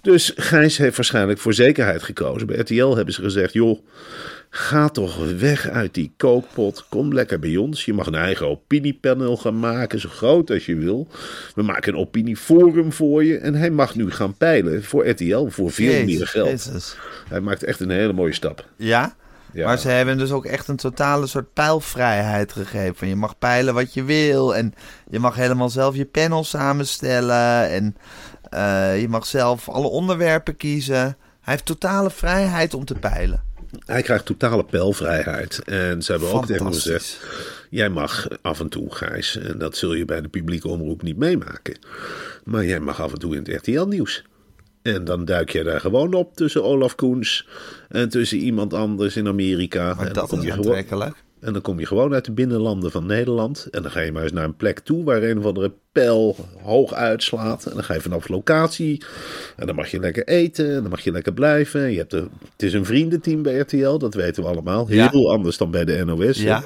Dus 0.00 0.32
Gijs 0.36 0.76
heeft 0.76 0.96
waarschijnlijk 0.96 1.38
voor 1.38 1.54
zekerheid 1.54 2.02
gekozen. 2.02 2.46
Bij 2.46 2.56
RTL 2.56 2.96
hebben 2.96 3.14
ze 3.14 3.22
gezegd, 3.22 3.52
joh, 3.52 3.78
ga 4.50 4.88
toch 4.88 5.30
weg 5.38 5.68
uit 5.68 5.94
die 5.94 6.12
kookpot. 6.16 6.86
Kom 6.88 7.12
lekker 7.12 7.38
bij 7.38 7.56
ons. 7.56 7.84
Je 7.84 7.92
mag 7.92 8.06
een 8.06 8.14
eigen 8.14 8.48
opiniepanel 8.48 9.36
gaan 9.36 9.58
maken, 9.58 10.00
zo 10.00 10.08
groot 10.08 10.50
als 10.50 10.66
je 10.66 10.76
wil. 10.76 11.08
We 11.54 11.62
maken 11.62 11.92
een 11.92 11.98
opinieforum 11.98 12.92
voor 12.92 13.24
je. 13.24 13.38
En 13.38 13.54
hij 13.54 13.70
mag 13.70 13.94
nu 13.94 14.10
gaan 14.10 14.36
peilen 14.36 14.84
voor 14.84 15.08
RTL 15.08 15.46
voor 15.46 15.70
veel 15.70 15.92
Jezus, 15.92 16.18
meer 16.18 16.26
geld. 16.26 16.48
Jezus. 16.48 16.96
Hij 17.28 17.40
maakt 17.40 17.64
echt 17.64 17.80
een 17.80 17.90
hele 17.90 18.12
mooie 18.12 18.32
stap. 18.32 18.68
Ja? 18.76 19.16
Ja. 19.58 19.66
Maar 19.66 19.78
ze 19.78 19.88
hebben 19.88 20.18
dus 20.18 20.30
ook 20.30 20.44
echt 20.44 20.68
een 20.68 20.76
totale 20.76 21.26
soort 21.26 21.52
pijlvrijheid 21.52 22.52
gegeven. 22.52 22.96
Van 22.96 23.08
je 23.08 23.16
mag 23.16 23.38
peilen 23.38 23.74
wat 23.74 23.94
je 23.94 24.04
wil. 24.04 24.56
En 24.56 24.74
je 25.10 25.18
mag 25.18 25.34
helemaal 25.34 25.68
zelf 25.68 25.96
je 25.96 26.04
panel 26.04 26.44
samenstellen. 26.44 27.68
En 27.68 27.96
eh, 28.50 29.00
je 29.00 29.08
mag 29.08 29.26
zelf 29.26 29.68
alle 29.68 29.88
onderwerpen 29.88 30.56
kiezen. 30.56 31.16
Hij 31.40 31.52
heeft 31.54 31.64
totale 31.64 32.10
vrijheid 32.10 32.74
om 32.74 32.84
te 32.84 32.94
peilen. 32.94 33.42
Hij 33.86 34.02
krijgt 34.02 34.24
totale 34.24 34.64
pijlvrijheid. 34.64 35.62
En 35.64 36.02
ze 36.02 36.12
hebben 36.12 36.32
ook 36.32 36.46
tegen 36.46 36.64
hem 36.64 36.74
gezegd: 36.74 37.20
Jij 37.70 37.88
mag 37.88 38.28
af 38.42 38.60
en 38.60 38.68
toe, 38.68 38.94
Gijs, 38.94 39.36
en 39.36 39.58
dat 39.58 39.76
zul 39.76 39.94
je 39.94 40.04
bij 40.04 40.20
de 40.20 40.28
publieke 40.28 40.68
omroep 40.68 41.02
niet 41.02 41.16
meemaken. 41.16 41.78
Maar 42.44 42.64
jij 42.64 42.80
mag 42.80 43.00
af 43.00 43.12
en 43.12 43.18
toe 43.18 43.36
in 43.36 43.38
het 43.38 43.66
RTL-nieuws. 43.66 44.24
En 44.94 45.04
dan 45.04 45.24
duik 45.24 45.50
jij 45.50 45.62
daar 45.62 45.80
gewoon 45.80 46.14
op 46.14 46.36
tussen 46.36 46.64
Olaf 46.64 46.94
Koens 46.94 47.46
en 47.88 48.08
tussen 48.08 48.38
iemand 48.38 48.74
anders 48.74 49.16
in 49.16 49.28
Amerika. 49.28 49.94
Maar 49.94 50.06
en 50.06 50.12
dat 50.12 50.32
is 50.32 50.42
je 50.42 50.52
aantrekkelijk. 50.52 51.24
En 51.40 51.52
dan 51.52 51.62
kom 51.62 51.80
je 51.80 51.86
gewoon 51.86 52.14
uit 52.14 52.24
de 52.24 52.32
binnenlanden 52.32 52.90
van 52.90 53.06
Nederland. 53.06 53.68
En 53.70 53.82
dan 53.82 53.90
ga 53.90 54.00
je 54.00 54.12
maar 54.12 54.22
eens 54.22 54.32
naar 54.32 54.44
een 54.44 54.56
plek 54.56 54.78
toe 54.78 55.04
waar 55.04 55.22
een 55.22 55.38
of 55.38 55.44
andere 55.44 55.72
pijl 55.92 56.36
hoog 56.62 56.92
uitslaat. 56.92 57.66
En 57.66 57.74
dan 57.74 57.84
ga 57.84 57.94
je 57.94 58.00
vanaf 58.00 58.28
locatie. 58.28 59.02
En 59.56 59.66
dan 59.66 59.74
mag 59.74 59.90
je 59.90 60.00
lekker 60.00 60.26
eten. 60.26 60.74
En 60.74 60.80
dan 60.80 60.90
mag 60.90 61.00
je 61.00 61.12
lekker 61.12 61.32
blijven. 61.32 61.90
Je 61.90 61.98
hebt 61.98 62.12
het 62.12 62.28
is 62.56 62.72
een 62.72 62.84
vriendenteam 62.84 63.42
bij 63.42 63.58
RTL, 63.58 63.96
dat 63.96 64.14
weten 64.14 64.42
we 64.42 64.48
allemaal. 64.48 64.86
Ja. 64.88 65.08
Heel 65.10 65.32
anders 65.32 65.56
dan 65.56 65.70
bij 65.70 65.84
de 65.84 66.04
NOS. 66.04 66.42
Ja. 66.42 66.64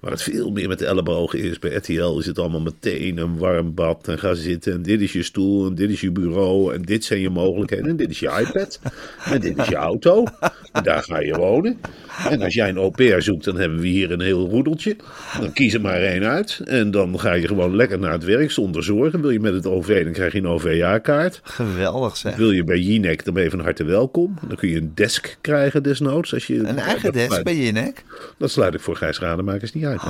Waar 0.00 0.10
het 0.10 0.22
veel 0.22 0.50
meer 0.50 0.68
met 0.68 0.78
de 0.78 0.86
ellebogen 0.86 1.38
is. 1.38 1.58
Bij 1.58 1.74
RTL 1.74 2.18
is 2.18 2.26
het 2.26 2.38
allemaal 2.38 2.60
meteen 2.60 3.18
een 3.18 3.38
warm 3.38 3.74
bad. 3.74 4.08
En 4.08 4.18
ga 4.18 4.34
zitten. 4.34 4.72
En 4.72 4.82
dit 4.82 5.00
is 5.00 5.12
je 5.12 5.22
stoel. 5.22 5.66
En 5.66 5.74
dit 5.74 5.90
is 5.90 6.00
je 6.00 6.10
bureau. 6.10 6.74
En 6.74 6.82
dit 6.82 7.04
zijn 7.04 7.20
je 7.20 7.30
mogelijkheden. 7.30 7.86
En 7.86 7.96
dit 7.96 8.10
is 8.10 8.20
je 8.20 8.44
iPad. 8.46 8.80
En 9.24 9.40
dit 9.40 9.58
is 9.58 9.66
je 9.66 9.76
auto. 9.76 10.24
En 10.72 10.82
daar 10.82 11.02
ga 11.02 11.20
je 11.20 11.34
wonen. 11.34 11.80
En 12.28 12.42
als 12.42 12.54
jij 12.54 12.68
een 12.68 12.76
au 12.76 12.90
pair 12.90 13.22
zoekt, 13.22 13.44
dan 13.44 13.58
hebben 13.58 13.80
we 13.80 13.86
hier 13.86 14.09
een 14.10 14.20
heel 14.20 14.48
roedeltje. 14.48 14.96
Dan 15.40 15.52
kies 15.52 15.74
er 15.74 15.80
maar 15.80 16.02
één 16.02 16.24
uit. 16.24 16.60
En 16.64 16.90
dan 16.90 17.20
ga 17.20 17.32
je 17.32 17.46
gewoon 17.46 17.76
lekker 17.76 17.98
naar 17.98 18.12
het 18.12 18.24
werk 18.24 18.50
zonder 18.50 18.84
zorgen. 18.84 19.20
Wil 19.20 19.30
je 19.30 19.40
met 19.40 19.54
het 19.54 19.66
OV, 19.66 20.04
dan 20.04 20.12
krijg 20.12 20.32
je 20.32 20.38
een 20.38 20.46
OV-jaarkaart. 20.46 21.40
Geweldig 21.42 22.16
zeg. 22.16 22.36
Wil 22.36 22.50
je 22.50 22.64
bij 22.64 22.78
Jinek, 22.78 23.24
dan 23.24 23.34
ben 23.34 23.42
je 23.42 23.50
van 23.50 23.60
harte 23.60 23.84
welkom. 23.84 24.38
Dan 24.48 24.56
kun 24.56 24.68
je 24.68 24.76
een 24.76 24.92
desk 24.94 25.36
krijgen 25.40 25.82
desnoods. 25.82 26.34
Als 26.34 26.46
je, 26.46 26.58
Een 26.58 26.78
eigen 26.78 27.12
desk 27.12 27.26
sluit- 27.26 27.44
bij 27.44 27.56
Jinek. 27.56 28.04
Dat 28.38 28.50
sluit 28.50 28.74
ik 28.74 28.80
voor 28.80 28.96
Gijs 28.96 29.18
Rademakers 29.18 29.72
niet 29.72 29.84
uit. 29.84 30.00
hè. 30.02 30.08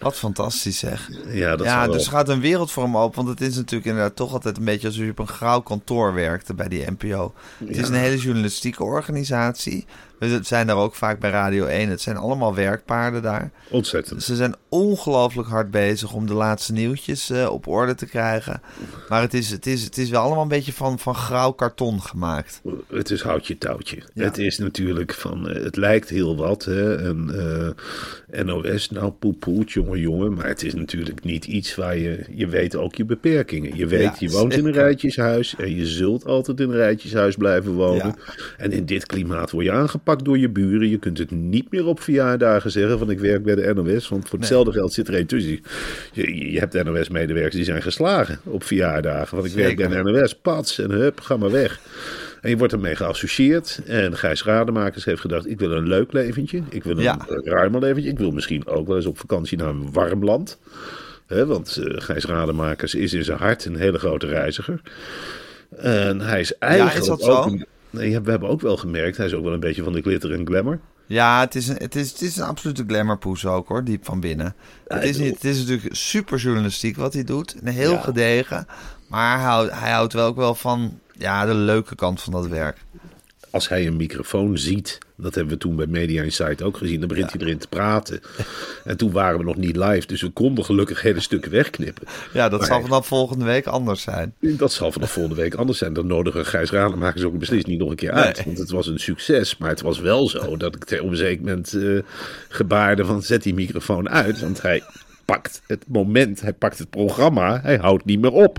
Wat 0.00 0.16
fantastisch 0.16 0.78
zeg. 0.78 1.10
Ja, 1.28 1.56
dat 1.56 1.66
ja, 1.66 1.84
wel. 1.84 1.92
dus 1.92 2.06
gaat 2.08 2.28
een 2.28 2.40
wereld 2.40 2.70
voor 2.70 2.82
hem 2.82 2.96
open. 2.96 3.24
Want 3.24 3.38
het 3.38 3.48
is 3.48 3.56
natuurlijk 3.56 3.86
inderdaad 3.86 4.16
toch 4.16 4.32
altijd 4.32 4.56
een 4.56 4.64
beetje 4.64 4.86
alsof 4.86 5.04
je 5.04 5.10
op 5.10 5.18
een 5.18 5.28
grauw 5.28 5.60
kantoor 5.60 6.14
werkte 6.14 6.54
bij 6.54 6.68
die 6.68 6.84
NPO. 6.98 7.34
Het 7.66 7.76
is 7.76 7.88
een 7.88 7.94
hele 7.94 8.16
journalistieke 8.18 8.84
organisatie. 8.84 9.84
We 10.18 10.38
zijn 10.42 10.66
daar 10.66 10.76
ook 10.76 10.94
vaak 10.94 11.20
bij 11.20 11.30
Radio 11.30 11.66
1. 11.66 11.88
Het 11.88 12.00
zijn 12.00 12.16
allemaal 12.16 12.54
werkpaarden 12.54 13.22
daar. 13.22 13.50
Ontzettend. 13.70 14.22
Ze 14.22 14.36
zijn 14.36 14.54
ongelooflijk 14.68 15.48
hard 15.48 15.70
bezig 15.70 16.12
om 16.12 16.26
de 16.26 16.34
laatste 16.34 16.72
nieuwtjes 16.72 17.30
eh, 17.30 17.48
op 17.52 17.66
orde 17.66 17.94
te 17.94 18.06
krijgen. 18.06 18.60
Maar 19.08 19.20
het 19.20 19.34
is, 19.34 19.50
het, 19.50 19.66
is, 19.66 19.84
het 19.84 19.98
is 19.98 20.10
wel 20.10 20.22
allemaal 20.22 20.42
een 20.42 20.48
beetje 20.48 20.72
van, 20.72 20.98
van 20.98 21.14
grauw 21.14 21.52
karton 21.52 22.02
gemaakt. 22.02 22.62
Het 22.88 23.10
is 23.10 23.22
houtje 23.22 23.58
touwtje. 23.58 24.02
Ja. 24.14 24.24
Het 24.24 24.38
is 24.38 24.58
natuurlijk 24.58 25.14
van, 25.14 25.48
eh, 25.48 25.62
het 25.64 25.76
lijkt 25.76 26.08
heel 26.08 26.36
wat. 26.36 26.64
Hè? 26.64 26.96
En 26.96 27.30
eh, 28.30 28.44
NOS, 28.44 28.90
nou 28.90 29.10
poepoet, 29.10 29.72
jongen, 29.72 30.00
jongen. 30.00 30.34
Maar 30.34 30.46
het 30.46 30.62
is 30.62 30.74
natuurlijk 30.74 31.24
niet 31.24 31.44
iets 31.44 31.74
waar 31.74 31.96
je, 31.96 32.24
je 32.30 32.46
weet 32.46 32.76
ook 32.76 32.94
je 32.94 33.04
beperkingen. 33.04 33.76
Je 33.76 33.86
weet, 33.86 34.02
Ja, 34.02 34.14
je 34.18 34.30
woont 34.30 34.56
in 34.56 34.66
een 34.66 34.72
rijtjeshuis 34.72 35.54
en 35.56 35.76
je 35.76 35.86
zult 35.86 36.26
altijd 36.26 36.60
in 36.60 36.70
een 36.70 36.76
rijtjeshuis 36.76 37.36
blijven 37.36 37.72
wonen. 37.72 38.14
En 38.56 38.72
in 38.72 38.86
dit 38.86 39.06
klimaat 39.06 39.50
word 39.50 39.64
je 39.64 39.72
aangepakt 39.72 40.05
door 40.14 40.38
je 40.38 40.48
buren. 40.48 40.88
Je 40.88 40.98
kunt 40.98 41.18
het 41.18 41.30
niet 41.30 41.70
meer 41.70 41.86
op 41.86 42.00
verjaardagen 42.00 42.70
zeggen 42.70 42.98
van 42.98 43.10
ik 43.10 43.18
werk 43.18 43.42
bij 43.42 43.54
de 43.54 43.74
NOS. 43.74 44.08
Want 44.08 44.28
voor 44.28 44.38
hetzelfde 44.38 44.72
geld 44.72 44.92
zit 44.92 45.08
er 45.08 45.14
een 45.14 45.26
tussen. 45.26 45.60
Je, 46.12 46.50
je 46.52 46.58
hebt 46.58 46.84
NOS-medewerkers 46.84 47.54
die 47.54 47.64
zijn 47.64 47.82
geslagen 47.82 48.38
op 48.44 48.64
verjaardagen. 48.64 49.36
Want 49.36 49.48
ik 49.48 49.54
werk 49.54 49.76
bij 49.76 49.88
de 49.88 50.02
NOS. 50.02 50.34
Pats 50.34 50.78
en 50.78 50.90
hup, 50.90 51.20
ga 51.20 51.36
maar 51.36 51.50
weg. 51.50 51.80
En 52.40 52.50
je 52.50 52.56
wordt 52.56 52.72
ermee 52.72 52.96
geassocieerd. 52.96 53.80
En 53.86 54.16
Gijs 54.16 54.44
Rademakers 54.44 55.04
heeft 55.04 55.20
gedacht: 55.20 55.50
ik 55.50 55.58
wil 55.58 55.70
een 55.72 55.88
leuk 55.88 56.12
leventje. 56.12 56.62
Ik 56.68 56.84
wil 56.84 56.96
een 56.96 57.02
Ja. 57.02 57.26
ruimer 57.28 57.80
leventje. 57.80 58.10
Ik 58.10 58.18
wil 58.18 58.30
misschien 58.30 58.66
ook 58.66 58.86
wel 58.86 58.96
eens 58.96 59.06
op 59.06 59.18
vakantie 59.18 59.58
naar 59.58 59.68
een 59.68 59.92
warm 59.92 60.24
land. 60.24 60.58
Want 61.28 61.76
eh, 61.76 62.00
Gijs 62.02 62.24
Rademakers 62.24 62.94
is 62.94 63.14
in 63.14 63.24
zijn 63.24 63.38
hart 63.38 63.64
een 63.64 63.76
hele 63.76 63.98
grote 63.98 64.26
reiziger. 64.26 64.80
En 65.76 66.20
hij 66.20 66.40
is 66.40 66.58
eigenlijk 66.58 66.96
is 66.98 67.06
dat 67.06 67.22
ook. 67.22 67.44
zo? 67.44 67.50
Een, 67.50 67.66
nee, 67.90 68.20
we 68.20 68.30
hebben 68.30 68.48
ook 68.48 68.60
wel 68.60 68.76
gemerkt, 68.76 69.16
hij 69.16 69.26
is 69.26 69.34
ook 69.34 69.44
wel 69.44 69.52
een 69.52 69.60
beetje 69.60 69.82
van 69.82 69.92
de 69.92 70.00
glitter 70.02 70.32
en 70.32 70.46
glamour. 70.46 70.80
Ja, 71.08 71.40
het 71.40 71.54
is 71.54 71.68
een, 71.68 71.76
het 71.76 71.94
is, 71.94 72.10
het 72.10 72.20
is 72.20 72.36
een 72.36 72.44
absolute 72.44 72.84
glamourpoes 72.86 73.46
ook 73.46 73.68
hoor, 73.68 73.84
diep 73.84 74.04
van 74.04 74.20
binnen. 74.20 74.54
Het 74.86 75.02
is, 75.02 75.18
niet, 75.18 75.34
het 75.34 75.44
is 75.44 75.58
natuurlijk 75.58 75.94
super 75.96 76.38
journalistiek 76.38 76.96
wat 76.96 77.12
hij 77.12 77.24
doet. 77.24 77.56
En 77.62 77.72
heel 77.72 77.92
Ja. 77.92 78.00
gedegen. 78.00 78.66
Maar 79.08 79.36
hij 79.36 79.46
houdt, 79.46 79.72
hij 79.72 79.90
houdt 79.90 80.12
wel 80.12 80.26
ook 80.26 80.36
wel 80.36 80.54
van 80.54 80.98
ja, 81.12 81.46
de 81.46 81.54
leuke 81.54 81.94
kant 81.94 82.20
van 82.22 82.32
dat 82.32 82.46
werk. 82.46 82.84
Als 83.56 83.68
hij 83.68 83.86
een 83.86 83.96
microfoon 83.96 84.58
ziet, 84.58 84.98
dat 85.16 85.34
hebben 85.34 85.52
we 85.52 85.58
toen 85.60 85.76
bij 85.76 85.86
Media 85.86 86.22
Insight 86.22 86.62
ook 86.62 86.76
gezien, 86.76 86.98
dan 86.98 87.08
begint 87.08 87.32
hij 87.32 87.40
erin 87.40 87.58
te 87.58 87.68
praten. 87.68 88.20
En 88.84 88.96
toen 88.96 89.12
waren 89.12 89.38
we 89.38 89.44
nog 89.44 89.56
niet 89.56 89.76
live, 89.76 90.06
dus 90.06 90.20
we 90.20 90.30
konden 90.30 90.64
gelukkig 90.64 91.02
hele 91.02 91.20
stukken 91.20 91.50
wegknippen. 91.50 92.06
Ja, 92.32 92.48
dat 92.48 92.58
Maar 92.58 92.68
zal 92.68 92.80
vanaf 92.80 93.06
volgende 93.06 93.44
week 93.44 93.66
anders 93.66 94.02
zijn. 94.02 94.34
Dat 94.40 94.72
zal 94.72 94.92
vanaf 94.92 95.10
volgende 95.10 95.42
week 95.42 95.54
anders 95.54 95.78
zijn. 95.78 95.92
Dan 95.92 96.06
nodigen 96.06 96.46
Gijs 96.46 96.70
Rademakers 96.70 97.24
ook 97.24 97.38
beslist 97.38 97.66
niet 97.66 97.78
nog 97.78 97.90
een 97.90 97.96
keer 97.96 98.12
uit. 98.12 98.36
Nee. 98.36 98.44
Want 98.44 98.58
het 98.58 98.70
was 98.70 98.86
een 98.86 98.98
succes. 98.98 99.56
Maar 99.56 99.68
het 99.68 99.80
was 99.80 99.98
wel 99.98 100.28
zo 100.28 100.56
dat 100.56 100.74
ik 100.74 101.00
op 101.00 101.10
een 101.10 101.16
zeker 101.16 101.44
moment 101.44 101.74
eh, 101.74 101.98
gebaarde 102.48 103.04
van 103.04 103.22
zet 103.22 103.42
die 103.42 103.54
microfoon 103.54 104.08
uit. 104.08 104.40
Want 104.40 104.62
hij 104.62 104.82
pakt 105.26 105.62
het 105.66 105.84
moment, 105.86 106.40
hij 106.40 106.52
pakt 106.52 106.78
het 106.78 106.90
programma, 106.90 107.60
hij 107.62 107.76
houdt 107.76 108.04
niet 108.04 108.20
meer 108.20 108.32
op. 108.32 108.58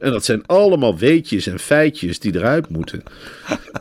En 0.00 0.10
dat 0.10 0.24
zijn 0.24 0.46
allemaal 0.46 0.98
weetjes 0.98 1.46
en 1.46 1.58
feitjes 1.58 2.18
die 2.18 2.34
eruit 2.36 2.68
moeten. 2.68 3.02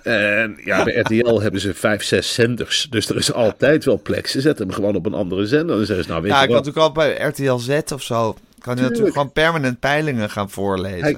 En 0.04 0.58
ja, 0.66 0.84
bij 0.84 0.96
RTL 0.96 1.42
hebben 1.42 1.62
ze 1.62 1.74
vijf, 1.74 2.04
zes 2.04 2.34
zenders. 2.34 2.88
Dus 2.90 3.10
er 3.10 3.16
is 3.16 3.34
altijd 3.34 3.86
wel 3.86 4.02
plek. 4.02 4.28
Ze 4.28 4.42
zetten 4.42 4.66
hem 4.66 4.76
gewoon 4.76 4.96
op 4.96 5.06
een 5.06 5.14
andere 5.14 5.46
zender. 5.46 5.72
En 5.72 5.78
dan 5.78 5.86
zeggen 5.86 6.06
ze, 6.06 6.10
nou 6.10 6.22
weet 6.22 6.32
Ja, 6.32 6.38
je 6.38 6.44
ik 6.44 6.50
kan 6.54 6.64
wat, 6.64 6.66
natuurlijk 6.66 6.98
al 6.98 7.04
bij 7.04 7.28
RTL 7.28 7.72
Z 7.72 7.92
of 7.94 8.04
zo. 8.04 8.36
Kan 8.60 8.78
hij 8.78 8.88
natuurlijk 8.88 9.14
gewoon 9.14 9.32
permanent 9.32 9.80
peilingen 9.80 10.30
gaan 10.30 10.50
voorlezen. 10.50 11.02
Hij, 11.02 11.18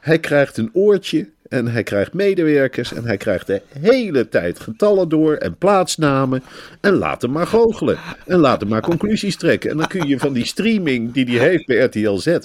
hij 0.00 0.18
krijgt 0.18 0.56
een 0.56 0.70
oortje 0.72 1.28
en 1.48 1.66
hij 1.66 1.82
krijgt 1.82 2.12
medewerkers 2.12 2.92
en 2.92 3.04
hij 3.04 3.16
krijgt 3.16 3.46
de 3.46 3.62
hele 3.78 4.28
tijd 4.28 4.60
getallen 4.60 5.08
door 5.08 5.34
en 5.34 5.56
plaatsnamen. 5.56 6.42
En 6.80 6.92
laat 6.94 7.22
hem 7.22 7.30
maar 7.30 7.46
goochelen. 7.46 7.98
En 8.26 8.38
laat 8.38 8.60
hem 8.60 8.68
maar 8.68 8.80
conclusies 8.80 9.36
trekken. 9.36 9.70
En 9.70 9.76
dan 9.76 9.86
kun 9.86 10.08
je 10.08 10.18
van 10.18 10.32
die 10.32 10.44
streaming 10.44 11.12
die 11.12 11.38
hij 11.38 11.48
heeft 11.48 11.66
bij 11.66 11.76
RTL 11.76 12.16
Z, 12.16 12.38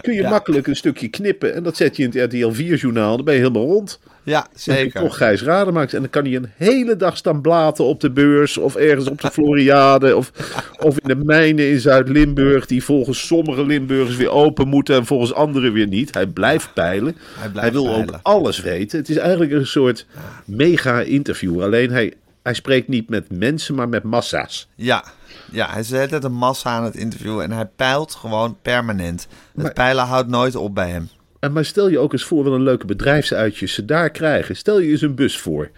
kun 0.00 0.14
je 0.14 0.22
makkelijk 0.22 0.66
een 0.66 0.76
stukje 0.76 1.08
knippen. 1.08 1.54
En 1.54 1.62
dat 1.62 1.76
zet 1.76 1.96
je 1.96 2.02
in 2.02 2.10
het 2.12 2.32
RTL 2.32 2.62
4-journaal. 2.62 3.16
Dan 3.16 3.24
ben 3.24 3.34
je 3.34 3.40
helemaal 3.40 3.66
rond. 3.66 3.98
Ja, 4.24 4.46
zeker. 4.54 5.00
toch 5.00 5.16
Gijs 5.16 5.42
Rademaaks. 5.42 5.92
En 5.92 6.00
dan 6.00 6.10
kan 6.10 6.24
hij 6.24 6.34
een 6.34 6.50
hele 6.56 6.96
dag 6.96 7.16
staan 7.16 7.40
blaten 7.40 7.84
op 7.84 8.00
de 8.00 8.10
beurs. 8.10 8.58
Of 8.58 8.76
ergens 8.76 9.08
op 9.08 9.20
de 9.20 9.30
Floriade. 9.30 10.16
Of, 10.16 10.32
of 10.78 10.98
in 10.98 11.08
de 11.08 11.24
mijnen 11.24 11.68
in 11.68 11.80
Zuid-Limburg. 11.80 12.66
Die 12.66 12.84
volgens 12.84 13.26
sommige 13.26 13.66
Limburgers 13.66 14.16
weer 14.16 14.30
open 14.30 14.68
moeten. 14.68 14.96
En 14.96 15.06
volgens 15.06 15.34
anderen 15.34 15.72
weer 15.72 15.86
niet. 15.86 16.14
Hij 16.14 16.26
blijft 16.26 16.74
peilen. 16.74 17.16
Hij 17.38 17.48
blijft 17.48 17.72
wil 17.72 17.84
peilen. 17.84 18.14
ook 18.14 18.20
alles 18.44 18.60
weten. 18.60 18.98
Het 18.98 19.08
is 19.08 19.16
eigenlijk 19.16 19.52
een 19.52 19.66
soort 19.66 20.06
mega 20.44 21.00
interview. 21.00 21.62
Alleen 21.62 21.90
hij, 21.90 22.12
hij 22.42 22.54
spreekt 22.54 22.88
niet 22.88 23.08
met 23.08 23.30
mensen, 23.38 23.74
maar 23.74 23.88
met 23.88 24.02
massa's. 24.02 24.68
Ja. 24.74 25.04
ja, 25.50 25.70
hij 25.70 25.84
hele 25.86 26.06
tijd 26.06 26.24
een 26.24 26.32
massa 26.32 26.70
aan 26.70 26.84
het 26.84 26.94
interviewen 26.96 27.44
en 27.44 27.50
hij 27.50 27.66
peilt 27.76 28.14
gewoon 28.14 28.56
permanent. 28.62 29.26
Het 29.54 29.62
Maar- 29.62 29.72
peilen 29.72 30.04
houdt 30.04 30.28
nooit 30.28 30.56
op 30.56 30.74
bij 30.74 30.88
hem. 30.88 31.08
En 31.40 31.52
maar 31.52 31.64
stel 31.64 31.88
je 31.88 31.98
ook 31.98 32.12
eens 32.12 32.24
voor 32.24 32.44
wat 32.44 32.52
een 32.52 32.62
leuke 32.62 32.86
bedrijfsuitjes 32.86 33.74
ze 33.74 33.84
daar 33.84 34.10
krijgen. 34.10 34.56
Stel 34.56 34.78
je 34.80 34.90
eens 34.90 35.02
een 35.02 35.14
bus 35.14 35.38
voor. 35.38 35.70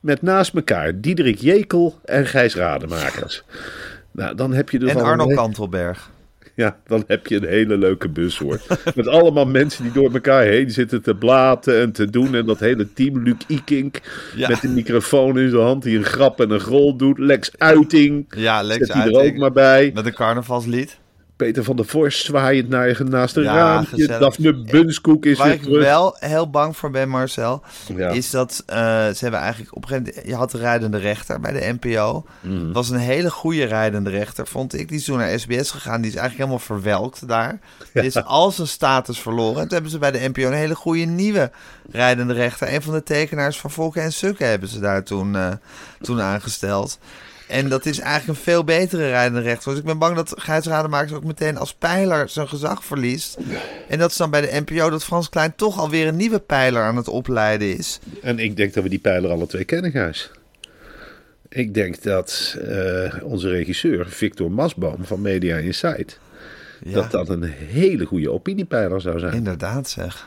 Met 0.00 0.22
naast 0.22 0.54
elkaar 0.54 1.00
Diederik 1.00 1.38
Jekel 1.38 1.98
en 2.04 2.26
Gijs 2.26 2.54
Rademakers. 2.54 3.42
Nou, 4.10 4.34
dan 4.34 4.52
heb 4.52 4.70
je 4.70 4.78
dus 4.78 4.90
En 4.90 4.96
Arno 5.02 5.26
Kantelberg. 5.26 6.10
Ja, 6.60 6.76
dan 6.86 7.04
heb 7.06 7.26
je 7.26 7.36
een 7.36 7.48
hele 7.48 7.76
leuke 7.78 8.08
bus 8.08 8.38
hoor. 8.38 8.60
Met 8.94 9.06
allemaal 9.06 9.44
mensen 9.46 9.82
die 9.82 9.92
door 9.92 10.12
elkaar 10.12 10.42
heen 10.42 10.70
zitten 10.70 11.02
te 11.02 11.14
blaten 11.14 11.80
en 11.80 11.92
te 11.92 12.10
doen. 12.10 12.34
En 12.34 12.46
dat 12.46 12.58
hele 12.58 12.92
team, 12.92 13.22
Luc 13.22 13.34
Ikink, 13.46 14.00
Ja. 14.36 14.48
met 14.48 14.60
de 14.60 14.68
microfoon 14.68 15.38
in 15.38 15.50
zijn 15.50 15.62
hand, 15.62 15.82
die 15.82 15.96
een 15.98 16.04
grap 16.04 16.40
en 16.40 16.50
een 16.50 16.60
grol 16.60 16.96
doet. 16.96 17.18
Lex 17.18 17.50
Uiting, 17.58 18.24
Ja, 18.36 18.62
Lex 18.62 18.86
zet 18.86 18.96
die 18.96 18.96
er 18.96 19.14
Uiting. 19.16 19.34
ook 19.34 19.40
maar 19.40 19.52
bij. 19.52 19.90
Met 19.94 20.06
een 20.06 20.14
carnavalslied. 20.14 20.98
Peter 21.44 21.64
van 21.64 21.76
der 21.76 21.84
Vorst 21.84 22.24
zwaaiend 22.24 22.68
naar 22.68 22.88
je 22.88 23.04
naast 23.04 23.36
een 23.36 23.42
Ja, 23.42 23.54
raampje. 23.54 23.96
gezellig. 23.96 24.18
Daphne 24.20 24.54
Bunskoek 24.54 25.24
is 25.26 25.38
Waar 25.38 25.46
weer 25.46 25.56
ik 25.56 25.62
terug. 25.62 25.82
wel 25.82 26.16
heel 26.18 26.50
bang 26.50 26.76
voor 26.76 26.90
ben, 26.90 27.08
Marcel, 27.08 27.62
Ja. 27.96 28.08
is 28.08 28.30
dat 28.30 28.62
eh, 28.66 28.76
ze 29.08 29.16
hebben 29.20 29.40
eigenlijk 29.40 29.76
op 29.76 29.82
een 29.82 29.88
gegeven 29.88 30.10
moment... 30.12 30.28
Je 30.28 30.34
had 30.34 30.50
de 30.50 30.58
rijdende 30.58 30.98
rechter 30.98 31.40
bij 31.40 31.52
de 31.52 31.76
NPO. 31.80 32.24
Het 32.42 32.72
was 32.72 32.90
een 32.90 32.96
hele 32.98 33.30
goede 33.30 33.64
rijdende 33.64 34.10
rechter, 34.10 34.46
vond 34.46 34.74
ik. 34.74 34.88
Die 34.88 34.98
is 34.98 35.04
toen 35.04 35.18
naar 35.18 35.38
SBS 35.40 35.70
gegaan. 35.70 36.00
Die 36.00 36.10
is 36.10 36.16
eigenlijk 36.16 36.36
helemaal 36.50 36.58
verwelkt 36.78 37.28
daar. 37.28 37.58
Die 37.92 38.02
is 38.02 38.24
al 38.24 38.50
zijn 38.50 38.68
status 38.68 39.18
verloren. 39.18 39.54
En 39.56 39.62
toen 39.62 39.72
hebben 39.72 39.90
ze 39.90 39.98
bij 39.98 40.10
de 40.10 40.28
NPO 40.28 40.42
een 40.42 40.52
hele 40.52 40.74
goede 40.74 41.04
nieuwe 41.04 41.50
rijdende 41.90 42.34
rechter. 42.34 42.74
Een 42.74 42.82
van 42.82 42.92
de 42.94 43.02
tekenaars 43.02 43.60
van 43.60 43.70
Volken 43.70 44.02
en 44.02 44.12
Sukken 44.12 44.48
hebben 44.48 44.68
ze 44.68 44.80
daar 44.80 45.02
toen, 45.04 45.36
eh, 45.36 45.48
toen 46.00 46.20
aangesteld. 46.20 46.98
En 47.50 47.68
dat 47.68 47.86
is 47.86 47.98
eigenlijk 47.98 48.38
een 48.38 48.44
veel 48.44 48.64
betere 48.64 49.08
rijdende 49.08 49.40
rechter. 49.40 49.70
Dus 49.70 49.80
ik 49.80 49.86
ben 49.86 49.98
bang 49.98 50.16
dat 50.16 50.32
Gijs 50.36 50.66
Rademakers 50.66 51.12
ook 51.12 51.24
meteen 51.24 51.56
als 51.56 51.74
pijler 51.74 52.28
zijn 52.28 52.48
gezag 52.48 52.84
verliest. 52.84 53.38
En 53.88 53.98
dat 53.98 54.10
is 54.10 54.16
dan 54.16 54.30
bij 54.30 54.40
de 54.40 54.62
NPO 54.66 54.90
dat 54.90 55.04
Frans 55.04 55.28
Klein 55.28 55.54
toch 55.56 55.78
alweer 55.78 56.06
een 56.06 56.16
nieuwe 56.16 56.38
pijler 56.38 56.82
aan 56.82 56.96
het 56.96 57.08
opleiden 57.08 57.76
is. 57.76 57.98
En 58.22 58.38
ik 58.38 58.56
denk 58.56 58.74
dat 58.74 58.82
we 58.82 58.88
die 58.88 58.98
pijler 58.98 59.30
alle 59.30 59.46
twee 59.46 59.64
kennen, 59.64 59.90
Gijs. 59.90 60.30
Ik 61.48 61.74
denk 61.74 62.02
dat 62.02 62.56
eh, 62.66 63.14
onze 63.22 63.48
regisseur, 63.48 64.08
Victor 64.08 64.50
Masboom 64.50 65.04
van 65.04 65.20
Media 65.20 65.56
Insight... 65.56 66.18
Ja, 66.82 66.92
dat 66.92 67.10
dat 67.10 67.28
een 67.28 67.42
hele 67.44 68.04
goede 68.04 68.30
opiniepeiler 68.30 69.00
zou 69.00 69.18
zijn. 69.18 69.32
inderdaad 69.34 69.88
zeg. 69.88 70.26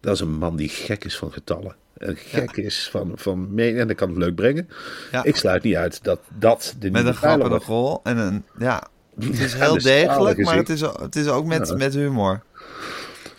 Dat 0.00 0.14
is 0.14 0.20
een 0.20 0.34
man 0.34 0.56
die 0.56 0.68
gek 0.68 1.04
is 1.04 1.16
van 1.16 1.32
getallen. 1.32 1.74
En 2.02 2.16
gek 2.16 2.56
is 2.56 2.88
van, 2.90 3.12
van 3.14 3.54
media. 3.54 3.80
En 3.80 3.88
dat 3.88 3.96
kan 3.96 4.08
het 4.08 4.18
leuk 4.18 4.34
brengen. 4.34 4.68
Ja. 5.12 5.24
Ik 5.24 5.36
sluit 5.36 5.62
niet 5.62 5.76
uit 5.76 6.04
dat 6.04 6.20
dat 6.38 6.74
de 6.78 6.90
Met 6.90 7.06
een 7.06 7.14
grappige 7.14 7.72
rol. 7.72 8.00
En 8.02 8.16
een, 8.16 8.44
ja, 8.58 8.88
het 9.20 9.38
is 9.38 9.54
heel 9.54 9.78
degelijk, 9.78 10.44
maar 10.44 10.56
het 10.56 10.68
is, 10.68 10.80
het 10.80 11.16
is 11.16 11.28
ook 11.28 11.44
met, 11.44 11.76
met 11.76 11.94
humor. 11.94 12.42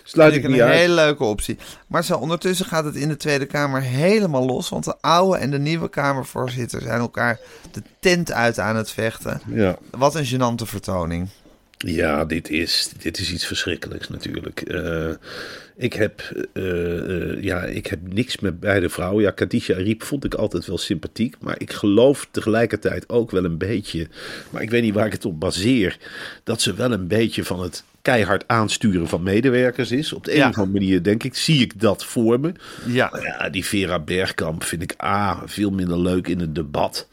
Sluit 0.03 0.33
Vind 0.33 0.43
ik 0.43 0.49
ik 0.49 0.55
niet 0.55 0.65
een 0.65 0.71
uit. 0.71 0.79
hele 0.79 0.93
leuke 0.93 1.23
optie. 1.23 1.57
Maar 1.87 2.03
zo, 2.03 2.17
ondertussen 2.17 2.65
gaat 2.65 2.85
het 2.85 2.95
in 2.95 3.07
de 3.07 3.17
Tweede 3.17 3.45
Kamer 3.45 3.81
helemaal 3.81 4.45
los. 4.45 4.69
Want 4.69 4.83
de 4.83 4.95
oude 5.01 5.37
en 5.37 5.51
de 5.51 5.59
nieuwe 5.59 5.89
Kamervoorzitter 5.89 6.81
zijn 6.81 6.99
elkaar 6.99 7.39
de 7.71 7.81
tent 7.99 8.31
uit 8.31 8.59
aan 8.59 8.75
het 8.75 8.91
vechten. 8.91 9.41
Ja. 9.47 9.77
Wat 9.91 10.15
een 10.15 10.25
gênante 10.25 10.65
vertoning. 10.65 11.29
Ja, 11.85 12.25
dit 12.25 12.49
is, 12.49 12.91
dit 12.99 13.19
is 13.19 13.31
iets 13.33 13.45
verschrikkelijks 13.45 14.09
natuurlijk. 14.09 14.61
Eh, 14.61 15.09
ik, 15.75 15.93
heb, 15.93 16.21
eh, 16.53 17.31
eh, 17.31 17.43
ja, 17.43 17.63
ik 17.63 17.87
heb 17.87 17.99
niks 18.13 18.39
met 18.39 18.59
beide 18.59 18.89
vrouwen. 18.89 19.23
Ja, 19.23 19.31
Kadisha 19.31 19.73
Ariep 19.73 20.03
vond 20.03 20.25
ik 20.25 20.33
altijd 20.33 20.65
wel 20.65 20.77
sympathiek. 20.77 21.35
Maar 21.39 21.55
ik 21.57 21.73
geloof 21.73 22.27
tegelijkertijd 22.31 23.09
ook 23.09 23.31
wel 23.31 23.43
een 23.43 23.57
beetje... 23.57 24.07
Maar 24.49 24.61
ik 24.61 24.69
weet 24.69 24.83
niet 24.83 24.93
waar 24.93 25.05
ik 25.05 25.11
het 25.11 25.25
op 25.25 25.39
baseer. 25.39 25.97
Dat 26.43 26.61
ze 26.61 26.73
wel 26.73 26.91
een 26.91 27.07
beetje 27.07 27.43
van 27.43 27.61
het 27.61 27.83
keihard 28.01 28.43
aansturen 28.47 29.07
van 29.07 29.23
medewerkers 29.23 29.91
is. 29.91 30.13
Op 30.13 30.23
de 30.25 30.31
een 30.31 30.37
Ja. 30.37 30.49
of 30.49 30.57
andere 30.57 30.79
manier, 30.79 31.03
denk 31.03 31.23
ik, 31.23 31.35
zie 31.35 31.61
ik 31.61 31.79
dat 31.81 32.05
voor 32.05 32.39
me. 32.39 32.51
Ja, 32.87 33.11
ja, 33.23 33.49
die 33.49 33.65
Vera 33.65 33.99
Bergkamp 33.99 34.63
vind 34.63 34.81
ik 34.81 34.95
A, 35.03 35.43
veel 35.45 35.71
minder 35.71 35.99
leuk 35.99 36.27
in 36.27 36.39
het 36.39 36.55
debat. 36.55 37.07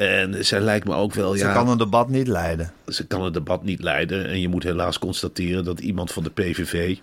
En 0.00 0.44
zij 0.44 0.60
lijkt 0.60 0.86
me 0.86 0.94
ook 0.94 1.14
wel... 1.14 1.32
ze 1.32 1.44
ja, 1.44 1.52
kan 1.52 1.68
een 1.68 1.78
debat 1.78 2.08
niet 2.08 2.28
leiden. 2.28 2.72
ze 2.86 3.06
kan 3.06 3.24
het 3.24 3.34
debat 3.34 3.62
niet 3.64 3.82
leiden. 3.82 4.26
En 4.26 4.40
je 4.40 4.48
moet 4.48 4.62
helaas 4.62 4.98
constateren 4.98 5.64
dat 5.64 5.80
iemand 5.80 6.12
van 6.12 6.22
de 6.22 6.30
PVV, 6.30 6.96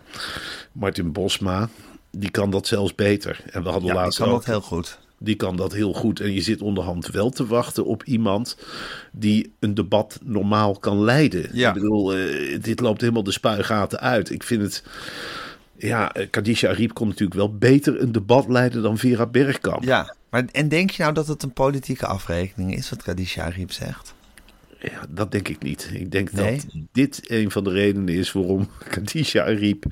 Martin 0.71 1.11
Bosma, 1.11 1.69
die 2.11 2.31
kan 2.31 2.49
dat 2.49 2.67
zelfs 2.67 2.95
beter. 2.95 3.39
En 3.51 3.63
we 3.63 3.69
hadden 3.69 3.93
Ja, 3.93 4.03
die 4.03 4.17
kan 4.17 4.27
ook, 4.27 4.33
dat 4.33 4.45
heel 4.45 4.61
goed. 4.61 4.99
die 5.17 5.35
kan 5.35 5.55
dat 5.55 5.73
heel 5.73 5.93
goed. 5.93 6.19
En 6.19 6.33
je 6.33 6.41
zit 6.41 6.61
onderhand 6.61 7.07
wel 7.07 7.29
te 7.29 7.45
wachten 7.45 7.85
op 7.85 8.03
iemand 8.03 8.57
die 9.11 9.53
een 9.59 9.73
debat 9.73 10.19
normaal 10.23 10.75
kan 10.77 11.03
leiden. 11.03 11.49
Ja. 11.53 11.67
Ik 11.67 11.73
bedoel, 11.73 12.15
eh, 12.15 12.61
dit 12.61 12.79
loopt 12.79 13.01
helemaal 13.01 13.23
de 13.23 13.31
spuigaten 13.31 13.99
uit. 13.99 14.29
Ik 14.29 14.43
vind 14.43 14.61
het... 14.61 14.83
Ja, 15.75 16.13
eh, 16.13 16.27
Kadisha 16.29 16.69
Ariep 16.69 16.93
kon 16.93 17.07
natuurlijk 17.07 17.39
wel 17.39 17.57
beter 17.57 18.01
een 18.01 18.11
debat 18.11 18.47
leiden 18.47 18.81
dan 18.81 18.97
Vera 18.97 19.25
Bergkamp. 19.25 19.83
Ja, 19.83 20.15
maar 20.29 20.45
en 20.51 20.67
denk 20.69 20.89
je 20.89 21.01
nou 21.01 21.13
dat 21.13 21.27
het 21.27 21.43
een 21.43 21.53
politieke 21.53 22.05
afrekening 22.05 22.75
is, 22.75 22.89
wat 22.89 23.03
Kadisha 23.03 23.43
Ariep 23.43 23.71
zegt? 23.71 24.15
Ja, 24.81 25.05
dat 25.09 25.31
denk 25.31 25.47
ik 25.47 25.63
niet. 25.63 25.89
Ik 25.93 26.11
denk 26.11 26.31
Nee? 26.31 26.55
dat 26.55 26.65
dit 26.91 27.21
een 27.27 27.51
van 27.51 27.63
de 27.63 27.69
redenen 27.69 28.13
is 28.15 28.31
waarom 28.31 28.69
Kadisha 28.89 29.43
Ariep 29.43 29.85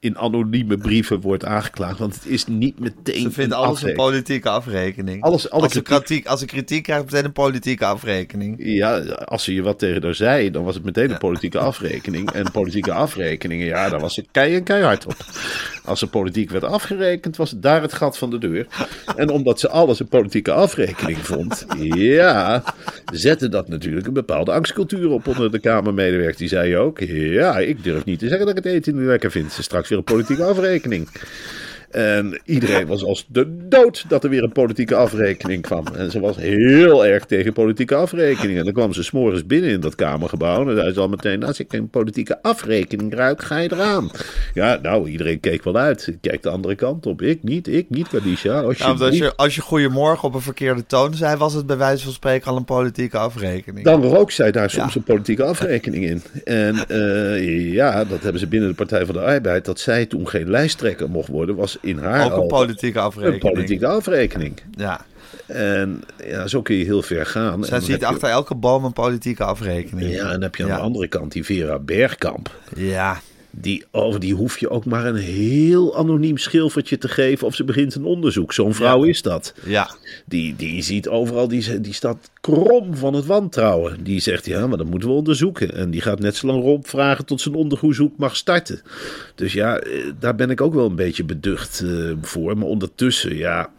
in 0.00 0.18
anonieme 0.18 0.76
brieven 0.76 1.20
wordt 1.20 1.44
aangeklaagd. 1.44 1.98
Want 1.98 2.14
het 2.14 2.26
is 2.26 2.46
niet 2.46 2.78
meteen. 2.80 3.20
Ze 3.20 3.30
vindt 3.30 3.54
alles 3.54 3.82
een 3.82 3.94
politieke 3.94 4.48
afrekening. 4.48 5.22
Alles- 5.22 5.50
alle 5.50 5.62
als, 5.62 5.72
ze 5.72 5.82
kritiek- 5.82 6.26
als 6.26 6.40
ze 6.40 6.46
kritiek 6.46 6.82
krijgt, 6.82 7.04
meteen 7.04 7.24
een 7.24 7.32
politieke 7.32 7.84
afrekening. 7.84 8.54
Ja, 8.58 8.98
als 9.00 9.44
ze 9.44 9.54
je 9.54 9.62
wat 9.62 9.78
tegen 9.78 10.02
haar 10.02 10.14
zei, 10.14 10.50
dan 10.50 10.64
was 10.64 10.74
het 10.74 10.84
meteen 10.84 11.10
een 11.10 11.18
politieke 11.18 11.58
afrekening. 11.58 12.30
En 12.30 12.50
politieke 12.50 12.92
afrekeningen, 12.92 13.66
ja, 13.66 13.88
daar 13.88 14.00
was 14.00 14.14
ze 14.14 14.24
kei 14.30 14.54
en 14.54 14.62
keihard 14.62 15.06
op. 15.06 15.16
Als 15.84 16.02
er 16.02 16.08
politiek 16.08 16.50
werd 16.50 16.64
afgerekend, 16.64 17.36
was 17.36 17.50
daar 17.56 17.82
het 17.82 17.92
gat 17.92 18.18
van 18.18 18.30
de 18.30 18.38
deur. 18.38 18.66
En 19.16 19.28
omdat 19.30 19.60
ze 19.60 19.68
alles 19.68 20.00
een 20.00 20.08
politieke 20.08 20.52
afrekening 20.52 21.18
vond, 21.18 21.66
ja, 21.92 22.62
zette 23.12 23.48
dat 23.48 23.68
natuurlijk 23.68 24.06
een 24.06 24.12
bepaalde 24.12 24.30
angstcultuur 24.32 25.10
op 25.10 25.26
onder 25.26 25.50
de 25.50 25.58
Kamermedewerkers. 25.58 26.36
Die 26.36 26.48
zei 26.48 26.76
ook, 26.76 26.98
ja, 27.08 27.58
ik 27.58 27.84
durf 27.84 28.04
niet 28.04 28.18
te 28.18 28.28
zeggen 28.28 28.46
dat 28.46 28.58
ik 28.58 28.64
het 28.64 28.72
eten 28.72 28.96
niet 28.96 29.06
lekker 29.06 29.30
vind. 29.30 29.46
Is 29.58 29.64
straks 29.64 29.88
weer 29.88 29.98
een 29.98 30.04
politieke 30.04 30.44
afrekening. 30.44 31.08
En 31.92 32.40
iedereen 32.44 32.86
was 32.86 33.04
als 33.04 33.26
de 33.28 33.66
dood 33.68 34.04
dat 34.08 34.24
er 34.24 34.30
weer 34.30 34.42
een 34.42 34.52
politieke 34.52 34.94
afrekening 34.94 35.62
kwam. 35.62 35.84
En 35.96 36.10
ze 36.10 36.20
was 36.20 36.36
heel 36.36 37.06
erg 37.06 37.24
tegen 37.24 37.52
politieke 37.52 37.94
afrekeningen. 37.94 38.58
En 38.58 38.64
dan 38.64 38.72
kwam 38.74 38.92
ze 38.92 39.02
s'morgens 39.02 39.46
binnen 39.46 39.70
in 39.70 39.80
dat 39.80 39.94
kamergebouw. 39.94 40.68
En 40.68 40.76
zei 40.76 40.92
ze 40.92 41.00
al 41.00 41.08
meteen, 41.08 41.44
als 41.44 41.60
ik 41.60 41.72
een 41.72 41.88
politieke 41.88 42.42
afrekening 42.42 43.14
ruik, 43.14 43.42
ga 43.42 43.58
je 43.58 43.72
eraan. 43.72 44.10
Ja, 44.54 44.78
nou, 44.82 45.08
iedereen 45.08 45.40
keek 45.40 45.64
wel 45.64 45.76
uit. 45.76 46.16
Kijk 46.20 46.42
de 46.42 46.48
andere 46.50 46.74
kant 46.74 47.06
op. 47.06 47.22
Ik 47.22 47.42
niet, 47.42 47.68
ik 47.68 47.86
niet, 47.88 48.08
Kadisha. 48.08 48.48
Ja, 48.48 48.62
want 48.62 48.66
als 48.66 48.82
alsjeblieft. 48.82 49.16
je, 49.24 49.36
als 49.36 49.54
je 49.54 49.60
goedemorgen 49.60 50.28
op 50.28 50.34
een 50.34 50.40
verkeerde 50.40 50.86
toon 50.86 51.14
zei, 51.14 51.36
was 51.36 51.54
het 51.54 51.66
bij 51.66 51.76
wijze 51.76 52.04
van 52.04 52.12
spreken 52.12 52.50
al 52.50 52.56
een 52.56 52.64
politieke 52.64 53.18
afrekening. 53.18 53.84
Dan 53.84 54.02
rook 54.02 54.30
zij 54.30 54.50
daar 54.52 54.70
soms 54.70 54.92
Ja. 54.94 54.98
een 54.98 55.04
politieke 55.06 55.44
afrekening 55.44 56.04
in. 56.04 56.22
En 56.44 56.88
eh, 56.88 57.72
ja, 57.72 58.04
dat 58.04 58.22
hebben 58.22 58.40
ze 58.40 58.46
binnen 58.46 58.68
de 58.68 58.74
Partij 58.74 59.04
van 59.06 59.14
de 59.14 59.20
Arbeid. 59.20 59.64
Dat 59.64 59.80
zij 59.80 60.06
toen 60.06 60.28
geen 60.28 60.50
lijsttrekker 60.50 61.10
mocht 61.10 61.28
worden, 61.28 61.54
was 61.56 61.78
in 61.82 61.98
haar 61.98 62.32
Ook 62.32 62.40
een 62.42 62.46
politieke 62.46 62.98
een 62.98 63.04
afrekening. 63.04 63.42
politieke 63.42 63.86
afrekening. 63.86 64.60
Ja, 64.76 65.04
En 65.46 66.02
ja, 66.26 66.46
zo 66.46 66.62
kun 66.62 66.74
je 66.76 66.84
heel 66.84 67.02
ver 67.02 67.26
gaan. 67.26 67.64
Zij 67.64 67.80
ziet 67.80 68.00
je- 68.00 68.06
achter 68.06 68.28
elke 68.28 68.54
boom 68.54 68.84
een 68.84 68.92
politieke 68.92 69.44
afrekening. 69.44 70.10
Ja, 70.12 70.24
en 70.24 70.30
dan 70.30 70.42
heb 70.42 70.54
je 70.56 70.62
aan 70.62 70.68
Ja. 70.68 70.76
de 70.76 70.82
andere 70.82 71.06
kant 71.08 71.32
die 71.32 71.44
Vera 71.44 71.78
Bergkamp. 71.78 72.50
Ja, 72.76 73.20
Die, 73.54 73.84
over 73.90 74.20
die 74.20 74.34
hoef 74.34 74.58
je 74.58 74.70
ook 74.70 74.84
maar 74.84 75.06
een 75.06 75.16
heel 75.16 75.96
anoniem 75.96 76.36
schilfertje 76.36 76.98
te 76.98 77.08
geven 77.08 77.46
of 77.46 77.54
ze 77.54 77.64
begint 77.64 77.94
een 77.94 78.04
onderzoek. 78.04 78.52
Zo'n 78.52 78.74
vrouw 78.74 79.04
Ja. 79.04 79.10
is 79.10 79.22
dat. 79.22 79.54
ja. 79.66 79.90
Die, 80.26 80.56
die 80.56 80.82
ziet 80.82 81.08
overal, 81.08 81.48
die, 81.48 81.80
die 81.80 81.92
staat 81.92 82.30
krom 82.40 82.96
van 82.96 83.14
het 83.14 83.26
wantrouwen. 83.26 84.04
Die 84.04 84.20
zegt, 84.20 84.46
ja, 84.46 84.66
maar 84.66 84.78
dat 84.78 84.86
moeten 84.86 85.08
we 85.08 85.14
onderzoeken. 85.14 85.74
En 85.74 85.90
die 85.90 86.00
gaat 86.00 86.18
net 86.20 86.36
zo 86.36 86.46
lang 86.46 86.62
rondvragen 86.62 87.24
tot 87.24 87.40
zijn 87.40 87.54
onderzoek 87.54 88.16
mag 88.16 88.36
starten. 88.36 88.80
Dus 89.34 89.52
ja, 89.52 89.78
eh, 89.78 90.04
daar 90.18 90.34
ben 90.34 90.50
ik 90.50 90.60
ook 90.60 90.74
wel 90.74 90.86
een 90.86 90.96
beetje 90.96 91.24
beducht 91.24 91.80
eh, 91.80 92.12
voor. 92.22 92.58
Maar 92.58 92.68
ondertussen, 92.68 93.36
ja... 93.36 93.70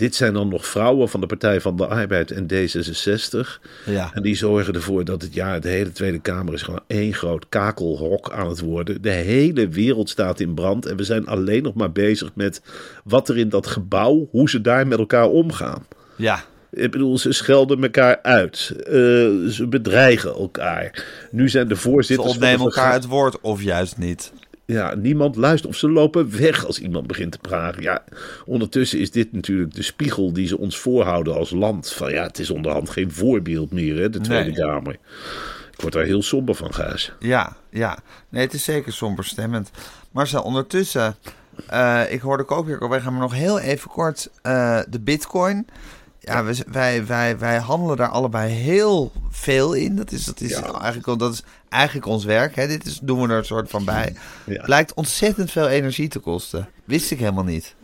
Dit 0.00 0.14
zijn 0.14 0.32
dan 0.32 0.48
nog 0.48 0.66
vrouwen 0.66 1.08
van 1.08 1.20
de 1.20 1.26
Partij 1.26 1.60
van 1.60 1.76
de 1.76 1.86
Arbeid 1.86 2.30
en 2.30 2.46
D66. 2.52 3.60
Ja. 3.86 4.10
En 4.14 4.22
die 4.22 4.34
zorgen 4.36 4.74
ervoor 4.74 5.04
dat 5.04 5.22
het 5.22 5.34
jaar, 5.34 5.60
de 5.60 5.68
hele 5.68 5.92
Tweede 5.92 6.18
Kamer 6.20 6.54
is 6.54 6.62
gewoon 6.62 6.80
één 6.86 7.14
groot 7.14 7.46
kakelhok 7.48 8.30
aan 8.30 8.48
het 8.48 8.60
worden. 8.60 9.02
De 9.02 9.10
hele 9.10 9.68
wereld 9.68 10.08
staat 10.10 10.40
in 10.40 10.54
brand. 10.54 10.86
En 10.86 10.96
we 10.96 11.04
zijn 11.04 11.26
alleen 11.26 11.62
nog 11.62 11.74
maar 11.74 11.92
bezig 11.92 12.30
met 12.34 12.62
wat 13.04 13.28
er 13.28 13.38
in 13.38 13.48
dat 13.48 13.66
gebouw, 13.66 14.28
hoe 14.30 14.50
ze 14.50 14.60
daar 14.60 14.86
met 14.86 14.98
elkaar 14.98 15.28
omgaan. 15.28 15.86
ja. 16.16 16.44
Ik 16.72 16.90
bedoel, 16.90 17.18
ze 17.18 17.32
schelden 17.32 17.82
elkaar 17.82 18.18
uit. 18.22 18.72
Eh, 18.76 18.92
ze 19.48 19.66
bedreigen 19.68 20.30
elkaar. 20.34 21.04
Nu 21.30 21.48
zijn 21.48 21.68
de 21.68 21.74
Ze 21.74 21.80
voorzitters. 21.80 22.28
de 22.28 22.34
ontnemen 22.34 22.60
elkaar 22.60 22.92
het 22.92 23.06
woord, 23.06 23.40
of 23.40 23.62
juist 23.62 23.98
niet. 23.98 24.32
Ja, 24.70 24.94
niemand 24.94 25.36
luistert 25.36 25.72
of 25.72 25.78
ze 25.78 25.90
lopen 25.90 26.38
weg 26.40 26.66
als 26.66 26.78
iemand 26.78 27.06
begint 27.06 27.32
te 27.32 27.38
praten. 27.38 27.82
Ja, 27.82 28.04
ondertussen 28.46 28.98
is 28.98 29.10
dit 29.10 29.32
natuurlijk 29.32 29.74
de 29.74 29.82
spiegel 29.82 30.32
die 30.32 30.46
ze 30.46 30.58
ons 30.58 30.78
voorhouden 30.78 31.34
als 31.34 31.50
land. 31.50 31.92
Van 31.92 32.12
ja, 32.12 32.22
het 32.22 32.38
is 32.38 32.50
onderhand 32.50 32.90
geen 32.90 33.12
voorbeeld 33.12 33.70
meer, 33.70 33.96
hè, 33.96 34.10
de 34.10 34.20
Tweede 34.20 34.50
Nee. 34.50 34.54
Kamer. 34.54 34.92
Ik 35.72 35.80
word 35.80 35.92
daar 35.92 36.04
heel 36.04 36.22
somber 36.22 36.54
van, 36.54 36.74
Gaas. 36.74 37.12
Ja, 37.18 37.56
ja. 37.70 37.98
Nee, 38.28 38.44
het 38.44 38.54
is 38.54 38.64
zeker 38.64 38.92
somberstemmend. 38.92 39.70
Marcel, 40.10 40.42
ondertussen, 40.42 41.14
eh, 41.66 42.02
ik 42.08 42.20
hoorde 42.20 42.48
ook 42.48 42.66
weer, 42.66 42.88
wij 42.88 43.00
gaan 43.00 43.12
maar 43.12 43.22
nog 43.22 43.34
heel 43.34 43.58
even 43.58 43.90
kort, 43.90 44.30
eh, 44.42 44.80
de 44.88 45.00
bitcoin. 45.00 45.66
Ja, 46.30 46.44
we, 46.44 46.64
wij, 46.70 47.06
wij, 47.06 47.38
wij 47.38 47.58
handelen 47.58 47.96
daar 47.96 48.08
allebei 48.08 48.52
heel 48.52 49.12
veel 49.30 49.72
in. 49.72 49.96
Dat 49.96 50.12
is, 50.12 50.24
dat 50.24 50.40
is, 50.40 50.50
Ja. 50.50 50.80
eigenlijk, 50.80 51.18
dat 51.18 51.32
is 51.32 51.42
eigenlijk 51.68 52.06
ons 52.06 52.24
werk. 52.24 52.54
Hè. 52.56 52.66
Dit 52.66 52.86
is, 52.86 52.98
doen 53.02 53.20
we 53.22 53.28
er 53.28 53.38
een 53.38 53.44
soort 53.44 53.70
van 53.70 53.84
bij. 53.84 54.14
Ja. 54.46 54.62
Blijkt 54.64 54.94
ontzettend 54.94 55.50
veel 55.50 55.68
energie 55.68 56.08
te 56.08 56.18
kosten. 56.18 56.68
Wist 56.84 57.10
ik 57.10 57.18
helemaal 57.18 57.44
niet. 57.44 57.74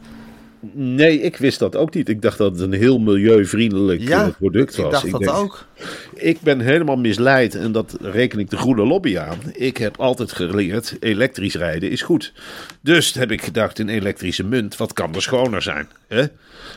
Nee, 0.72 1.20
ik 1.20 1.36
wist 1.36 1.58
dat 1.58 1.76
ook 1.76 1.94
niet. 1.94 2.08
Ik 2.08 2.22
dacht 2.22 2.38
dat 2.38 2.52
het 2.52 2.60
een 2.60 2.72
heel 2.72 2.98
milieuvriendelijk 2.98 4.00
Ja, 4.00 4.24
eh, 4.24 4.32
product 4.38 4.76
was. 4.76 5.04
ik 5.04 5.10
dacht 5.10 5.24
dat 5.24 5.34
ook. 5.34 5.66
Ik 6.14 6.40
ben 6.40 6.60
helemaal 6.60 6.96
misleid 6.96 7.54
en 7.54 7.72
dat 7.72 7.96
reken 8.00 8.38
ik 8.38 8.50
de 8.50 8.56
groene 8.56 8.86
lobby 8.86 9.18
aan. 9.18 9.38
Ik 9.52 9.76
heb 9.76 9.96
altijd 10.00 10.32
geleerd, 10.32 10.96
elektrisch 11.00 11.54
rijden 11.54 11.90
is 11.90 12.02
goed. 12.02 12.32
Dus 12.80 13.14
heb 13.14 13.30
ik 13.30 13.42
gedacht, 13.42 13.78
een 13.78 13.88
elektrische 13.88 14.44
munt, 14.44 14.76
wat 14.76 14.92
kan 14.92 15.14
er 15.14 15.22
schoner 15.22 15.62
zijn? 15.62 15.88
Hè? 16.08 16.24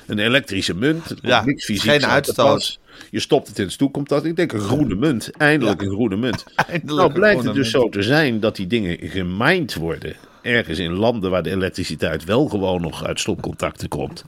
Een 0.08 0.20
elektrische 0.20 0.76
munt, 0.76 1.14
Ja, 1.22 1.46
niks 1.46 1.66
fysiek. 1.66 1.92
geen 1.92 2.06
uitstoot. 2.06 2.80
Je 3.12 3.20
stopt 3.20 3.48
het 3.48 3.60
in 3.60 3.66
de 3.66 3.72
stoel, 3.72 3.90
komt 3.90 4.10
dat. 4.10 4.26
Ik 4.26 4.36
denk 4.36 4.52
een 4.52 4.60
groene 4.60 4.96
munt. 4.96 5.30
Eindelijk 5.38 5.82
een 5.82 5.90
groene 5.92 6.16
munt. 6.18 6.44
Eindelijk 6.56 6.86
nou 6.98 7.12
blijkt 7.12 7.44
het 7.44 7.54
dus 7.54 7.72
munt. 7.74 7.84
zo 7.84 7.90
te 7.90 8.04
zijn 8.04 8.40
dat 8.40 8.56
die 8.56 8.68
dingen 8.68 8.98
gemined 9.02 9.76
worden. 9.76 10.16
Ergens 10.42 10.80
in 10.80 10.92
landen 10.94 11.32
waar 11.32 11.44
de 11.44 11.50
elektriciteit 11.52 12.24
wel 12.24 12.46
gewoon 12.48 12.82
nog 12.82 13.06
uit 13.06 13.20
stopcontacten 13.20 13.88
komt. 13.88 14.24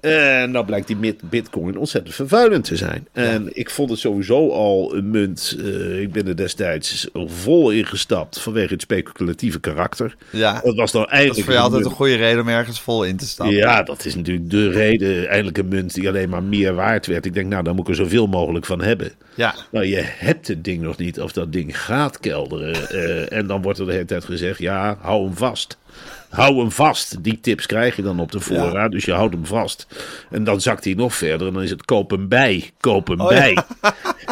En 0.00 0.50
nou 0.50 0.64
blijkt 0.64 0.86
die 0.86 0.96
bit- 0.96 1.30
bitcoin 1.30 1.78
ontzettend 1.78 2.14
vervuilend 2.14 2.64
te 2.64 2.76
zijn. 2.76 3.06
En 3.12 3.48
ik 3.52 3.70
vond 3.70 3.90
het 3.90 3.98
sowieso 3.98 4.50
al 4.50 4.94
een 4.94 5.10
munt. 5.10 5.56
eh, 5.64 6.00
ik 6.00 6.12
ben 6.12 6.26
er 6.28 6.36
destijds 6.36 7.08
vol 7.14 7.70
ingestapt 7.70 8.40
vanwege 8.40 8.72
het 8.72 8.82
speculatieve 8.82 9.60
karakter. 9.60 10.16
Ja, 10.30 10.60
Dat 10.64 10.74
was 10.74 10.92
nou 10.92 11.04
dat 11.04 11.12
is 11.12 11.18
eigenlijk 11.18 11.44
voor 11.44 11.54
jou 11.54 11.64
altijd 11.66 11.84
een 11.84 11.90
goede 11.90 12.14
reden 12.16 12.40
om 12.40 12.48
ergens 12.48 12.80
vol 12.80 13.04
in 13.04 13.16
te 13.16 13.26
stappen. 13.26 13.56
ja, 13.56 13.82
dat 13.82 14.04
is 14.04 14.14
natuurlijk 14.14 14.50
de 14.50 14.70
reden. 14.70 15.28
Eindelijk 15.28 15.58
een 15.58 15.68
munt 15.68 15.94
die 15.94 16.08
alleen 16.08 16.28
maar 16.28 16.42
meer 16.42 16.74
waard 16.74 17.06
werd. 17.06 17.26
Ik 17.26 17.34
denk, 17.34 17.48
nou, 17.48 17.62
daar 17.64 17.74
moet 17.74 17.84
ik 17.88 17.96
er 17.98 18.04
zoveel 18.04 18.26
mogelijk 18.26 18.66
van 18.66 18.82
hebben. 18.82 19.12
Ja. 19.34 19.54
Nou, 19.70 19.86
je 19.86 20.00
hebt 20.04 20.48
het 20.48 20.64
ding 20.64 20.82
nog 20.82 20.96
niet 20.96 21.20
of 21.20 21.32
dat 21.32 21.52
ding 21.52 21.80
gaat 21.80 22.20
kelderen. 22.20 22.88
Eh, 22.90 23.32
en 23.38 23.46
dan 23.46 23.62
wordt 23.62 23.78
er 23.78 23.86
de 23.86 23.92
hele 23.92 24.04
tijd 24.04 24.24
gezegd, 24.24 24.58
ja, 24.58 24.96
hou 25.00 25.24
hem 25.24 25.36
vast. 25.36 25.78
Hou 26.28 26.58
hem 26.58 26.70
vast. 26.70 27.22
Die 27.24 27.40
tips 27.40 27.66
krijg 27.66 27.96
je 27.96 28.02
dan 28.02 28.20
op 28.20 28.32
de 28.32 28.40
voorraad. 28.40 28.90
Dus 28.90 29.04
je 29.04 29.12
houdt 29.12 29.34
hem 29.34 29.46
vast. 29.46 29.86
En 30.30 30.44
dan 30.44 30.60
zakt 30.60 30.84
hij 30.84 30.94
nog 30.94 31.14
verder. 31.14 31.46
En 31.46 31.52
dan 31.52 31.62
is 31.62 31.70
het 31.70 31.84
koop 31.84 32.10
hem 32.10 32.28
bij. 32.28 32.70
Koop 32.80 33.06
hem 33.08 33.20
Oh, 33.20 33.28
bij. 33.28 33.56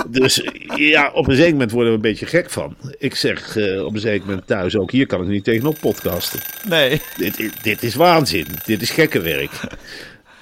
Dus 0.09 0.43
ja, 0.77 1.11
op 1.13 1.29
een 1.29 1.37
zeker 1.37 1.53
moment 1.53 1.71
worden 1.71 1.91
we 1.91 1.97
een 1.97 2.03
beetje 2.03 2.27
gek 2.27 2.51
van. 2.51 2.77
Ik 2.99 3.15
zeg 3.15 3.57
eh, 3.57 3.85
op 3.85 3.95
een 3.95 4.01
zeker 4.01 4.27
moment 4.27 4.47
thuis 4.47 4.77
ook, 4.77 4.91
hier 4.91 5.07
kan 5.07 5.23
ik 5.23 5.29
niet 5.29 5.45
tegenop 5.45 5.77
podcasten. 5.81 6.41
Nee. 6.69 7.01
Dit, 7.17 7.39
is- 7.41 7.51
dit 7.63 7.83
is 7.83 7.95
waanzin. 7.95 8.47
Dit 8.65 8.83
is 8.83 8.91
gekkenwerk. 8.91 9.51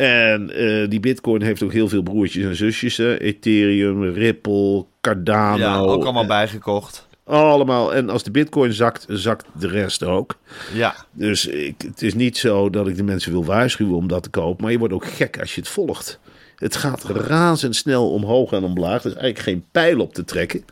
En 0.00 0.50
eh, 0.50 0.88
die 0.88 1.00
Bitcoin 1.00 1.42
heeft 1.42 1.62
ook 1.62 1.72
heel 1.72 1.88
veel 1.88 2.02
broertjes 2.02 2.44
en 2.44 2.56
zusjes. 2.56 2.96
Hè? 2.96 3.18
Ethereum, 3.18 4.04
Ripple, 4.04 4.84
Cardano. 5.00 5.58
Ja, 5.58 5.78
ook 5.78 6.02
allemaal 6.02 6.26
bijgekocht. 6.26 7.06
allemaal. 7.24 7.94
En 7.94 8.10
als 8.10 8.22
de 8.22 8.30
Bitcoin 8.30 8.72
zakt, 8.72 9.04
zakt 9.08 9.46
de 9.58 9.68
rest 9.68 10.04
ook. 10.04 10.38
Ja. 10.74 10.94
Dus 11.12 11.46
ik, 11.46 11.74
het 11.78 12.02
is 12.02 12.14
niet 12.14 12.38
zo 12.38 12.70
dat 12.70 12.88
ik 12.88 12.96
de 12.96 13.02
mensen 13.02 13.32
wil 13.32 13.44
waarschuwen 13.44 13.96
om 13.96 14.08
dat 14.08 14.22
te 14.22 14.30
kopen. 14.30 14.62
Maar 14.62 14.72
je 14.72 14.78
wordt 14.78 14.94
ook 14.94 15.06
gek 15.06 15.40
als 15.40 15.54
je 15.54 15.60
het 15.60 15.70
volgt. 15.70 16.20
Het 16.56 16.76
gaat 16.76 17.04
razendsnel 17.04 18.12
omhoog 18.12 18.52
en 18.52 18.64
omlaag. 18.64 19.04
Er 19.04 19.10
is 19.10 19.16
eigenlijk 19.16 19.38
geen 19.38 19.64
pijl 19.72 20.00
op 20.00 20.14
te 20.14 20.24
trekken. 20.24 20.64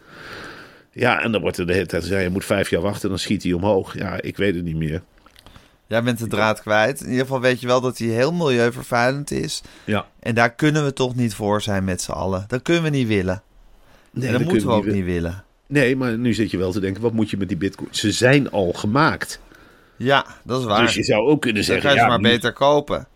Ja, 0.93 1.23
en 1.23 1.33
dan 1.33 1.41
wordt 1.41 1.59
er 1.59 1.67
de 1.67 1.73
hele 1.73 1.87
tijd 1.87 2.03
gezegd: 2.03 2.23
je 2.23 2.31
moet 2.31 2.45
vijf 2.45 2.71
jaar 2.71 2.83
wachten, 2.83 3.09
dan 3.09 3.19
schiet 3.19 3.43
hij 3.43 3.53
omhoog. 3.53 3.99
Ja, 3.99 4.21
ik 4.21 4.37
weet 4.37 4.55
het 4.55 4.65
niet 4.65 4.77
meer. 4.77 5.03
Jij 5.89 6.03
bent 6.03 6.19
de 6.19 6.27
draad 6.27 6.61
kwijt. 6.61 7.01
In 7.01 7.07
ieder 7.11 7.25
geval 7.25 7.41
weet 7.41 7.61
je 7.61 7.67
wel 7.67 7.81
dat 7.81 7.99
hij 7.99 8.07
heel 8.09 8.33
milieuvervuilend 8.33 9.31
is. 9.31 9.63
Ja. 9.85 10.07
En 10.21 10.35
daar 10.35 10.55
kunnen 10.55 10.85
we 10.85 10.93
toch 10.93 11.15
niet 11.15 11.35
voor 11.35 11.63
zijn 11.63 11.85
met 11.85 12.03
z'n 12.03 12.11
allen. 12.11 12.45
Dat 12.49 12.63
kunnen 12.63 12.83
we 12.83 12.89
niet 12.91 13.09
willen. 13.09 13.43
Nee, 14.11 14.27
en 14.27 14.33
dat 14.33 14.41
dat 14.43 14.51
moeten 14.51 14.69
we 14.69 14.75
ook 14.75 14.87
niet 14.87 15.05
willen. 15.05 15.45
Nee, 15.67 15.97
maar 15.97 16.19
nu 16.19 16.35
zit 16.35 16.51
je 16.51 16.57
wel 16.57 16.73
te 16.73 16.81
denken: 16.81 17.03
wat 17.03 17.13
moet 17.13 17.31
je 17.31 17.37
met 17.37 17.49
die 17.49 17.57
Bitcoin? 17.57 17.89
Ze 17.91 18.13
zijn 18.13 18.51
al 18.51 18.73
gemaakt. 18.73 19.41
Ja, 19.97 20.27
dat 20.45 20.61
is 20.61 20.67
waar. 20.67 20.81
Dus 20.81 20.95
je 20.95 21.05
zou 21.05 21.29
ook 21.29 21.41
kunnen 21.41 21.65
Dan 21.65 21.73
zeggen: 21.73 21.85
kan 21.85 21.95
je 21.95 21.99
ze 21.99 22.05
ja, 22.05 22.11
maar 22.11 22.31
beter 22.31 22.53
kopen. 22.53 23.07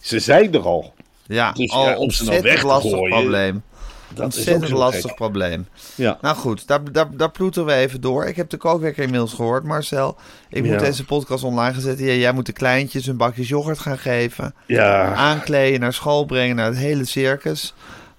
ze 0.00 0.18
zijn 0.20 0.54
er 0.54 0.62
al. 0.62 0.94
Ja, 1.26 1.52
Dus 1.52 1.70
al 1.70 1.88
ja, 1.88 1.96
om 1.96 2.10
ze 2.10 2.24
nou 2.24 2.34
ontzettend 2.36 2.42
weg 2.42 2.60
te 2.60 2.66
lastig 2.66 3.08
probleem. 3.08 3.62
Dat 4.08 4.28
is 4.28 4.36
Ontzettend 4.36 4.68
zo 4.68 4.76
lastig 4.76 5.02
gek. 5.06 5.14
probleem. 5.14 5.68
Ja. 5.94 6.18
Nou 6.20 6.36
goed, 6.36 6.66
daar, 6.66 6.92
daar, 6.92 7.16
daar 7.16 7.30
ploeteren 7.30 7.66
we 7.68 7.74
even 7.74 8.00
door. 8.00 8.24
Ik 8.24 8.36
heb 8.36 8.50
de 8.50 8.56
kookwekker 8.56 9.02
inmiddels 9.02 9.34
gehoord, 9.34 9.64
Marcel. 9.64 10.16
Ik 10.48 10.64
moet 10.64 10.78
deze 10.78 11.04
podcast 11.04 11.44
online 11.44 11.80
zetten. 11.80 12.06
Ja, 12.06 12.12
jij 12.12 12.32
moet 12.32 12.46
de 12.46 12.52
kleintjes 12.52 13.06
een 13.06 13.16
bakje 13.16 13.42
yoghurt 13.42 13.78
gaan 13.78 13.98
geven. 13.98 14.54
ja, 14.66 15.14
Aankleden, 15.14 15.80
naar 15.80 15.92
school 15.92 16.24
brengen, 16.24 16.56
naar 16.56 16.66
het 16.66 16.76
hele 16.76 17.04
circus. 17.04 17.74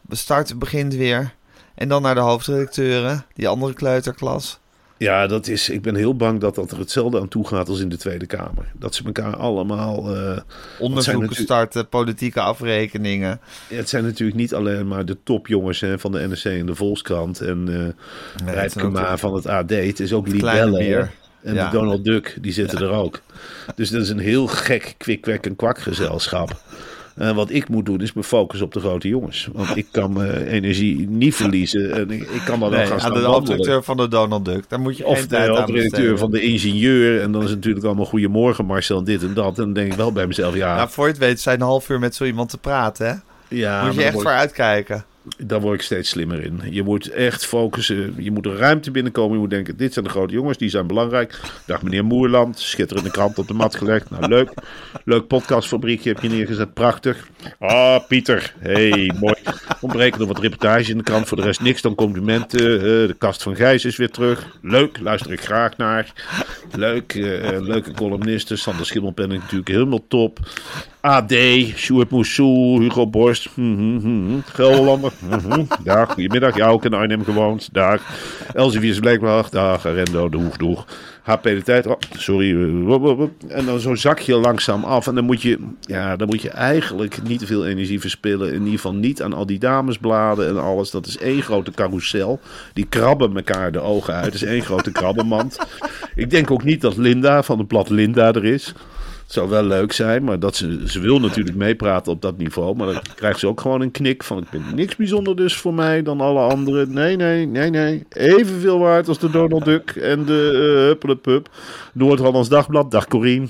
Start 0.10 0.60
begint 0.60 0.94
weer. 0.94 1.36
En 1.76 1.88
dan 1.88 2.02
naar 2.02 2.16
de 2.16 2.22
hoofdredacteuren, 2.22 3.26
die 3.34 3.48
andere 3.48 3.74
kleuterklas. 3.74 4.60
Ja, 4.98 5.28
dat 5.28 5.48
is. 5.48 5.70
Ik 5.70 5.82
ben 5.82 5.96
heel 5.96 6.16
bang 6.16 6.40
dat 6.40 6.56
dat 6.56 6.72
er 6.72 6.78
hetzelfde 6.80 7.20
aan 7.20 7.28
toe 7.28 7.48
gaat 7.48 7.70
als 7.70 7.80
in 7.80 7.90
de 7.90 7.98
Tweede 7.98 8.26
Kamer. 8.26 8.72
Dat 8.74 8.96
ze 8.96 9.04
elkaar 9.06 9.36
allemaal. 9.36 10.16
eh, 10.16 10.38
Onderzoeken 10.80 11.36
starten, 11.36 11.88
politieke 11.90 12.40
afrekeningen. 12.42 13.40
het 13.68 13.90
zijn 13.90 14.04
natuurlijk 14.04 14.38
niet 14.38 14.54
alleen 14.54 14.88
maar 14.88 15.06
de 15.06 15.18
topjongens 15.24 15.80
hè, 15.80 16.00
van 16.00 16.12
de 16.12 16.28
NRC 16.28 16.44
en 16.44 16.66
de 16.66 16.76
Volkskrant 16.76 17.42
en 17.42 17.64
Ma 18.92 19.12
de- 19.12 19.18
van 19.18 19.34
het 19.34 19.48
AD. 19.48 19.70
Het 19.70 20.00
is 20.00 20.14
ook 20.14 20.28
Libelle 20.28 21.10
en 21.44 21.54
Ja. 21.54 21.66
de 21.70 21.78
Donald 21.78 22.04
Duck, 22.04 22.38
die 22.42 22.52
zitten 22.54 22.80
er 22.80 22.90
ook. 22.92 23.22
Dus 23.76 23.90
dat 23.90 24.02
is 24.02 24.10
een 24.10 24.20
heel 24.20 24.48
gek 24.48 24.96
kwik-kwek 24.98 25.46
en 25.46 25.56
kwakgezelschap. 25.56 26.62
En 27.18 27.36
wat 27.36 27.50
ik 27.50 27.70
moet 27.70 27.86
doen 27.86 28.02
is 28.02 28.14
me 28.14 28.24
focussen 28.24 28.66
op 28.66 28.74
de 28.74 28.80
grote 28.80 29.08
jongens. 29.08 29.50
Want 29.54 29.78
ik 29.78 29.88
kan 29.92 30.14
mijn 30.14 30.46
energie 30.46 31.10
niet 31.10 31.36
verliezen. 31.36 31.94
En 31.94 32.12
ik, 32.12 32.22
ik 32.22 32.42
kan 32.46 32.60
dan 32.60 32.70
wel 32.70 32.86
gaan 32.86 32.92
aan 32.92 33.00
staan 33.00 33.14
de 33.14 33.20
hoofdredacteur 33.20 33.84
van 33.84 33.98
de 33.98 34.08
Donald 34.08 34.46
Duck. 34.46 34.70
Daar 34.70 34.80
moet 34.80 34.98
je 34.98 35.06
Of 35.06 35.28
de 35.28 35.48
hoofdredacteur 35.48 36.18
van 36.18 36.32
de 36.32 36.42
ingenieur. 36.42 37.22
En 37.22 37.32
dan 37.32 37.44
is 37.44 37.48
het 37.48 37.58
natuurlijk 37.58 37.86
allemaal 37.86 38.06
goedemorgen 38.06 38.66
Marcel, 38.66 39.04
dit 39.04 39.24
en 39.24 39.34
dat. 39.34 39.58
En 39.58 39.64
dan 39.64 39.74
denk 39.74 39.92
ik 39.92 39.98
wel 39.98 40.12
bij 40.12 40.28
mezelf, 40.28 40.56
ja... 40.56 40.76
Nou, 40.76 40.90
voor 40.90 41.06
je 41.06 41.12
het 41.12 41.20
weet 41.20 41.40
zijn 41.40 41.60
een 41.60 41.66
half 41.66 41.90
uur 41.90 42.00
met 42.00 42.16
zo 42.16 42.24
iemand 42.24 42.50
te 42.50 42.58
praten, 42.58 43.08
hè? 43.08 43.14
ja 43.58 43.86
moet 43.86 43.96
je 43.96 44.04
echt 44.04 44.22
voor 44.22 44.32
uitkijken. 44.32 45.06
Daar 45.38 45.62
word 45.62 45.76
ik 45.80 45.86
steeds 45.86 46.10
slimmer 46.10 46.44
in. 46.44 46.62
Je 46.70 46.84
moet 46.84 47.10
echt 47.10 47.46
focussen. 47.46 48.14
Je 48.18 48.32
moet 48.32 48.46
een 48.46 48.58
ruimte 48.58 48.92
binnenkomen. 48.92 49.34
Je 49.34 49.40
moet 49.40 49.50
denken, 49.50 49.78
dit 49.78 49.94
zijn 49.94 50.06
de 50.06 50.12
grote 50.12 50.34
jongens, 50.34 50.58
die 50.58 50.70
zijn 50.70 50.88
belangrijk. 50.88 51.40
Dag 51.66 51.82
meneer 51.82 52.06
Moerland, 52.06 52.60
schitterende 52.60 53.12
krant 53.12 53.38
op 53.38 53.48
de 53.48 53.54
mat 53.54 53.76
gelegd. 53.76 54.10
Nou, 54.10 54.28
leuk. 54.28 54.54
Leuk 55.04 55.28
podcastfabriekje 55.28 56.10
heb 56.10 56.22
je 56.22 56.30
neergezet, 56.30 56.74
prachtig. 56.74 57.28
Ah, 57.60 58.08
Pieter, 58.08 58.54
hey, 58.60 59.12
mooi. 59.20 59.36
Ontbreken 59.82 60.22
er 60.22 60.28
wat 60.28 60.40
reportage 60.40 60.92
in 60.92 60.98
de 60.98 61.04
krant, 61.04 61.28
voor 61.28 61.38
de 61.38 61.44
rest 61.44 61.62
niks 61.62 61.82
dan 61.82 61.96
complimenten. 61.96 62.60
Eh, 62.60 62.82
de 62.82 63.16
kast 63.18 63.44
van 63.44 63.56
Gijs 63.56 63.86
is 63.86 63.98
weer 63.98 64.12
terug. 64.12 64.58
Leuk, 64.62 65.00
luister 65.00 65.32
ik 65.32 65.42
graag 65.42 65.78
naar. 65.78 66.14
Leuk, 66.72 67.14
eh, 67.14 67.60
leuke 67.62 67.92
columnisten. 67.92 68.58
Sander 68.58 68.86
Schimmelpenning 68.86 69.42
natuurlijk 69.42 69.70
helemaal 69.70 70.08
top. 70.08 70.40
AD, 71.02 71.34
Sjoerd 71.76 72.10
Moussou, 72.10 72.82
Hugo 72.82 73.08
Borst, 73.08 73.50
hm, 73.54 73.76
hm, 73.76 74.00
hm, 74.00 74.40
Gelderlander. 74.46 75.12
Mhm, 75.20 75.64
Dag, 75.84 76.14
goedemiddag. 76.14 76.56
Ja, 76.56 76.68
ook 76.68 76.86
in 76.86 76.94
Arnhem 76.94 77.24
gewoond. 77.24 77.70
Dag. 77.72 78.02
Elsevier 78.54 79.00
Bleekwacht. 79.00 79.52
Dag, 79.52 79.86
Arendo, 79.86 80.30
de 80.30 80.38
hoeg, 80.38 80.58
doeg. 80.58 80.86
HP 81.22 81.44
de 81.44 81.62
tijd. 81.64 81.88
Oh, 81.88 81.96
sorry. 82.18 82.52
En 83.48 83.66
dan 83.66 83.80
zo 83.80 83.96
zak 83.96 84.20
je 84.20 84.36
langzaam 84.36 84.84
af. 84.84 85.08
En 85.08 85.16
dan 85.16 85.24
moet 85.24 85.42
je, 85.42 85.60
ja, 85.82 86.16
dan 86.16 86.28
moet 86.28 86.42
je 86.42 86.50
eigenlijk 86.50 87.24
niet 87.24 87.40
te 87.40 87.46
veel 87.46 87.68
energie 87.68 88.00
verspillen. 88.00 88.48
In 88.48 88.60
ieder 88.60 88.72
geval 88.72 88.94
niet 88.94 89.22
aan 89.22 89.34
al 89.34 89.46
die 89.46 89.60
damesbladen 89.60 90.48
en 90.48 90.62
alles. 90.62 90.92
Dat 90.92 91.06
is 91.06 91.18
één 91.18 91.42
grote 91.42 91.72
carousel. 91.72 92.40
Die 92.74 92.86
krabben 92.86 93.36
elkaar 93.36 93.72
de 93.72 93.80
ogen 93.80 94.14
uit. 94.14 94.24
Dat 94.24 94.34
is 94.34 94.44
één 94.44 94.62
grote 94.62 94.92
krabbenmand. 94.92 95.58
Ik 96.16 96.30
denk 96.30 96.52
ook 96.52 96.64
niet 96.64 96.82
dat 96.82 96.98
Linda 96.98 97.44
van 97.44 97.58
de 97.58 97.66
plat 97.66 97.90
Linda 97.90 98.34
er 98.34 98.46
is. 98.46 98.74
Het 99.28 99.36
zou 99.36 99.50
wel 99.50 99.64
leuk 99.64 99.92
zijn, 99.92 100.24
maar 100.24 100.40
dat 100.40 100.56
ze, 100.56 100.84
ze 100.86 101.00
wil 101.00 101.20
natuurlijk 101.20 101.56
meepraten 101.56 102.12
op 102.12 102.22
dat 102.22 102.38
niveau. 102.38 102.76
Maar 102.76 102.88
dan 102.88 103.02
krijgt 103.16 103.40
ze 103.40 103.48
ook 103.48 103.62
gewoon 103.62 103.82
een 103.82 103.92
knik 103.92 104.24
van... 104.24 104.38
ik 104.38 104.50
ben 104.50 104.64
niks 104.76 104.96
bijzonder 104.96 105.36
dus 105.36 105.56
voor 105.56 105.74
mij 105.74 106.04
dan 106.04 106.22
alle 106.22 106.40
anderen. 106.40 106.94
Nee, 106.94 107.16
nee, 107.16 107.46
nee, 107.46 107.70
nee. 107.70 108.06
Evenveel 108.10 108.80
waard 108.80 109.08
als 109.08 109.20
de 109.20 109.30
Donald 109.30 109.66
Duck 109.66 109.90
en 109.90 110.26
de 110.26 110.52
uh, 110.54 110.86
Huppelepup. 110.86 111.50
Noord-Hollands 111.94 112.50
Dagblad. 112.50 112.92
Dag 112.92 113.08
Corine. 113.08 113.48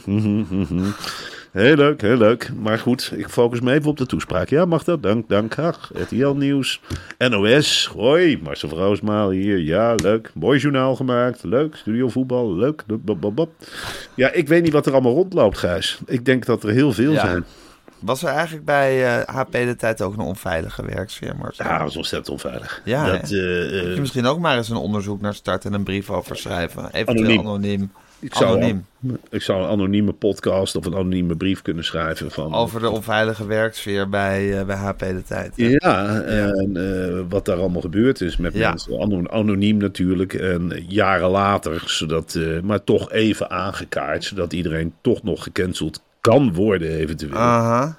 Heel 1.58 1.76
leuk, 1.76 2.02
heel 2.02 2.18
leuk. 2.18 2.50
Maar 2.62 2.80
goed, 2.80 3.12
ik 3.16 3.30
focus 3.30 3.60
me 3.60 3.74
even 3.74 3.90
op 3.90 3.98
de 3.98 4.06
toespraak. 4.06 4.50
Ja, 4.50 4.66
mag 4.66 4.84
dat? 4.84 5.04
Dank, 5.04 5.30
dank. 5.30 5.60
Ach, 5.60 5.92
RTL 5.94 6.28
Nieuws. 6.28 6.82
NOS. 7.18 7.90
Hoi, 7.96 8.40
Marcel 8.44 8.70
Roosmaal 8.70 9.30
hier. 9.30 9.58
Ja, 9.58 9.96
leuk. 9.96 10.32
Mooi 10.34 10.60
journaal 10.60 10.96
gemaakt. 10.96 11.44
Leuk. 11.44 11.76
Studio 11.76 12.10
voetbal. 12.10 12.56
Leuk. 12.56 12.84
Bop, 12.88 13.22
bop, 13.22 13.36
bop. 13.36 13.52
Ja, 14.14 14.32
ik 14.32 14.48
weet 14.48 14.64
niet 14.64 14.74
wat 14.74 14.86
er 14.86 14.92
allemaal 14.94 15.14
rondloopt, 15.14 15.58
Gijs. 15.58 16.00
Ik 16.06 16.26
denk 16.26 16.46
dat 16.46 16.64
er 16.64 16.70
heel 16.70 16.94
veel 16.94 17.12
Ja. 17.12 17.20
zijn. 17.20 17.46
Was 18.00 18.24
er 18.24 18.30
eigenlijk 18.30 18.66
bij 18.66 19.06
eh, 19.20 19.36
HP 19.36 19.52
de 19.52 19.76
tijd 19.78 20.02
ook 20.02 20.14
een 20.14 20.20
onveilige 20.20 20.86
werksfeer, 20.86 21.36
Marcel? 21.36 21.66
Ja, 21.66 21.78
dat 21.78 21.90
is 21.90 21.98
ontzettend 21.98 22.30
onveilig. 22.30 22.82
Ja, 22.86 23.06
dat, 23.06 23.32
eh, 23.32 23.80
eh, 23.80 23.94
je 23.94 24.00
misschien 24.00 24.26
ook 24.26 24.40
maar 24.40 24.58
eens 24.58 24.70
een 24.70 24.76
onderzoek 24.76 25.22
naar 25.22 25.34
starten 25.34 25.72
en 25.72 25.78
een 25.78 25.84
brief 25.84 26.10
over 26.10 26.36
schrijven. 26.38 26.90
Eventueel 26.92 27.40
Anoniem. 27.40 27.40
anoniem. 27.48 27.92
Ik, 28.20 28.36
zou, 28.36 28.82
ik 29.30 29.42
zou 29.42 29.64
een 29.64 29.70
anonieme 29.70 30.12
podcast 30.12 30.76
of 30.76 30.86
een 30.86 30.94
anonieme 30.94 31.36
brief 31.36 31.62
kunnen 31.62 31.84
schrijven 31.84 32.32
van... 32.32 32.54
Over 32.54 32.80
de 32.80 32.90
onveilige 32.90 33.46
werksfeer 33.46 34.10
bij, 34.10 34.60
eh, 34.60 34.66
bij 34.66 34.76
HP 34.76 35.00
de 35.00 35.24
tijd. 35.28 35.52
Ja, 35.56 36.22
en 36.22 36.72
eh, 36.78 37.22
wat 37.30 37.46
daar 37.46 37.58
allemaal 37.58 37.82
gebeurd 37.82 38.22
is 38.22 38.38
met 38.38 38.54
Ja. 38.54 38.70
mensen. 38.70 39.00
Ano- 39.00 39.28
Anoniem 39.28 39.78
natuurlijk. 39.78 40.34
En 40.34 40.84
jaren 40.88 41.30
later, 41.30 41.84
zodat, 41.86 42.36
eh, 42.36 42.60
maar 42.62 42.84
toch 42.84 43.12
even 43.12 43.50
aangekaart. 43.50 44.24
Zodat 44.24 44.54
iedereen 44.54 44.94
toch 45.02 45.24
nog 45.24 45.44
gecanceld 45.44 46.02
kan 46.22 46.54
worden 46.54 46.90
eventueel. 46.90 47.38
Aha. 47.38 47.98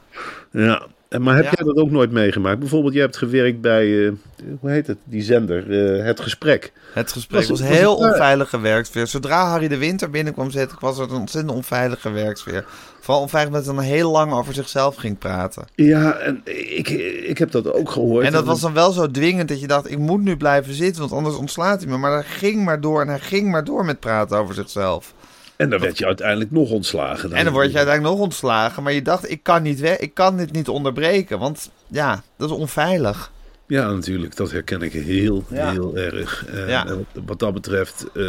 Ja, 0.53 0.83
maar 1.19 1.35
heb 1.35 1.45
Ja. 1.45 1.53
jij 1.57 1.67
dat 1.67 1.77
ook 1.77 1.91
nooit 1.91 2.11
meegemaakt? 2.11 2.59
Bijvoorbeeld, 2.59 2.93
jij 2.95 3.03
hebt 3.03 3.17
gewerkt 3.17 3.61
bij, 3.61 4.07
eh, 4.07 4.13
hoe 4.61 4.71
heet 4.71 4.87
het, 4.87 4.99
die 5.05 5.23
zender, 5.23 5.97
eh, 5.99 6.05
Het 6.05 6.21
Gesprek. 6.21 6.73
Het 6.93 7.13
gesprek 7.13 7.41
Was 7.41 7.49
was, 7.49 7.59
het- 7.59 7.69
een 7.69 7.75
was 7.75 7.83
heel 7.83 8.01
het 8.03 8.11
onveilige 8.13 8.61
werksfeer. 8.61 9.07
Zodra 9.07 9.47
Harry 9.51 9.69
de 9.69 9.79
Winter 9.79 10.11
binnenkwam 10.11 10.51
zetten, 10.51 10.77
was 10.81 10.99
het 10.99 11.11
een 11.11 11.17
ontzettend 11.17 11.55
onveilige 11.55 12.11
werksfeer. 12.11 12.65
Vooral 13.01 13.23
onveilig 13.23 13.53
dat 13.53 13.65
hij 13.67 13.75
dan 13.75 13.83
heel 13.85 14.11
lang 14.11 14.33
over 14.33 14.55
zichzelf 14.55 14.97
ging 14.97 15.19
praten. 15.19 15.65
Ja, 15.75 16.13
en 16.17 16.41
ik, 16.77 16.89
ik 17.29 17.39
heb 17.39 17.51
dat 17.51 17.73
ook 17.73 17.91
gehoord. 17.91 18.25
En 18.27 18.33
dat 18.33 18.45
was 18.45 18.61
dan 18.61 18.73
wel 18.73 18.93
zo 18.93 19.11
dwingend 19.11 19.49
dat 19.49 19.61
je 19.61 19.67
dacht, 19.67 19.91
ik 19.91 19.99
moet 19.99 20.23
nu 20.23 20.37
blijven 20.37 20.75
zitten, 20.75 21.01
want 21.01 21.13
anders 21.13 21.37
ontslaat 21.37 21.81
hij 21.81 21.91
me. 21.91 21.97
Maar 21.99 22.13
hij 22.13 22.23
ging 22.23 22.65
maar 22.65 22.81
door 22.81 23.01
en 23.01 23.09
hij 23.09 23.19
ging 23.21 23.51
maar 23.51 23.65
door 23.65 23.85
met 23.85 24.01
praten 24.01 24.39
over 24.39 24.55
zichzelf. 24.55 25.15
En 25.59 25.71
dan 25.71 25.81
werd 25.81 25.99
je 25.99 26.07
uiteindelijk 26.07 26.51
nog 26.51 26.71
ontslagen. 26.71 27.33
En 27.33 27.45
dan 27.45 27.53
word 27.53 27.71
je 27.71 27.77
uiteindelijk 27.77 28.15
nog 28.17 28.25
ontslagen, 28.25 28.83
maar 28.83 28.93
je 28.93 29.03
dacht, 29.03 29.31
ik 29.31 29.43
kan, 29.43 29.63
niet 29.63 29.81
weg, 29.81 29.97
ik 29.97 30.15
kan 30.15 30.37
dit 30.37 30.53
niet 30.53 30.69
onderbreken, 30.69 31.39
want 31.39 31.71
ja, 31.87 32.23
dat 32.37 32.51
is 32.51 32.57
onveilig. 32.57 33.31
Ja, 33.67 33.91
natuurlijk. 33.93 34.37
Dat 34.37 34.51
herken 34.51 34.83
ik 34.83 34.93
heel, 34.93 35.45
Ja. 35.51 35.71
heel 35.71 35.97
erg. 35.97 36.45
Ja. 36.67 36.87
eh, 36.87 36.93
wat, 37.27 37.39
dat 37.39 37.55
betreft 37.55 38.07
eh, 38.15 38.25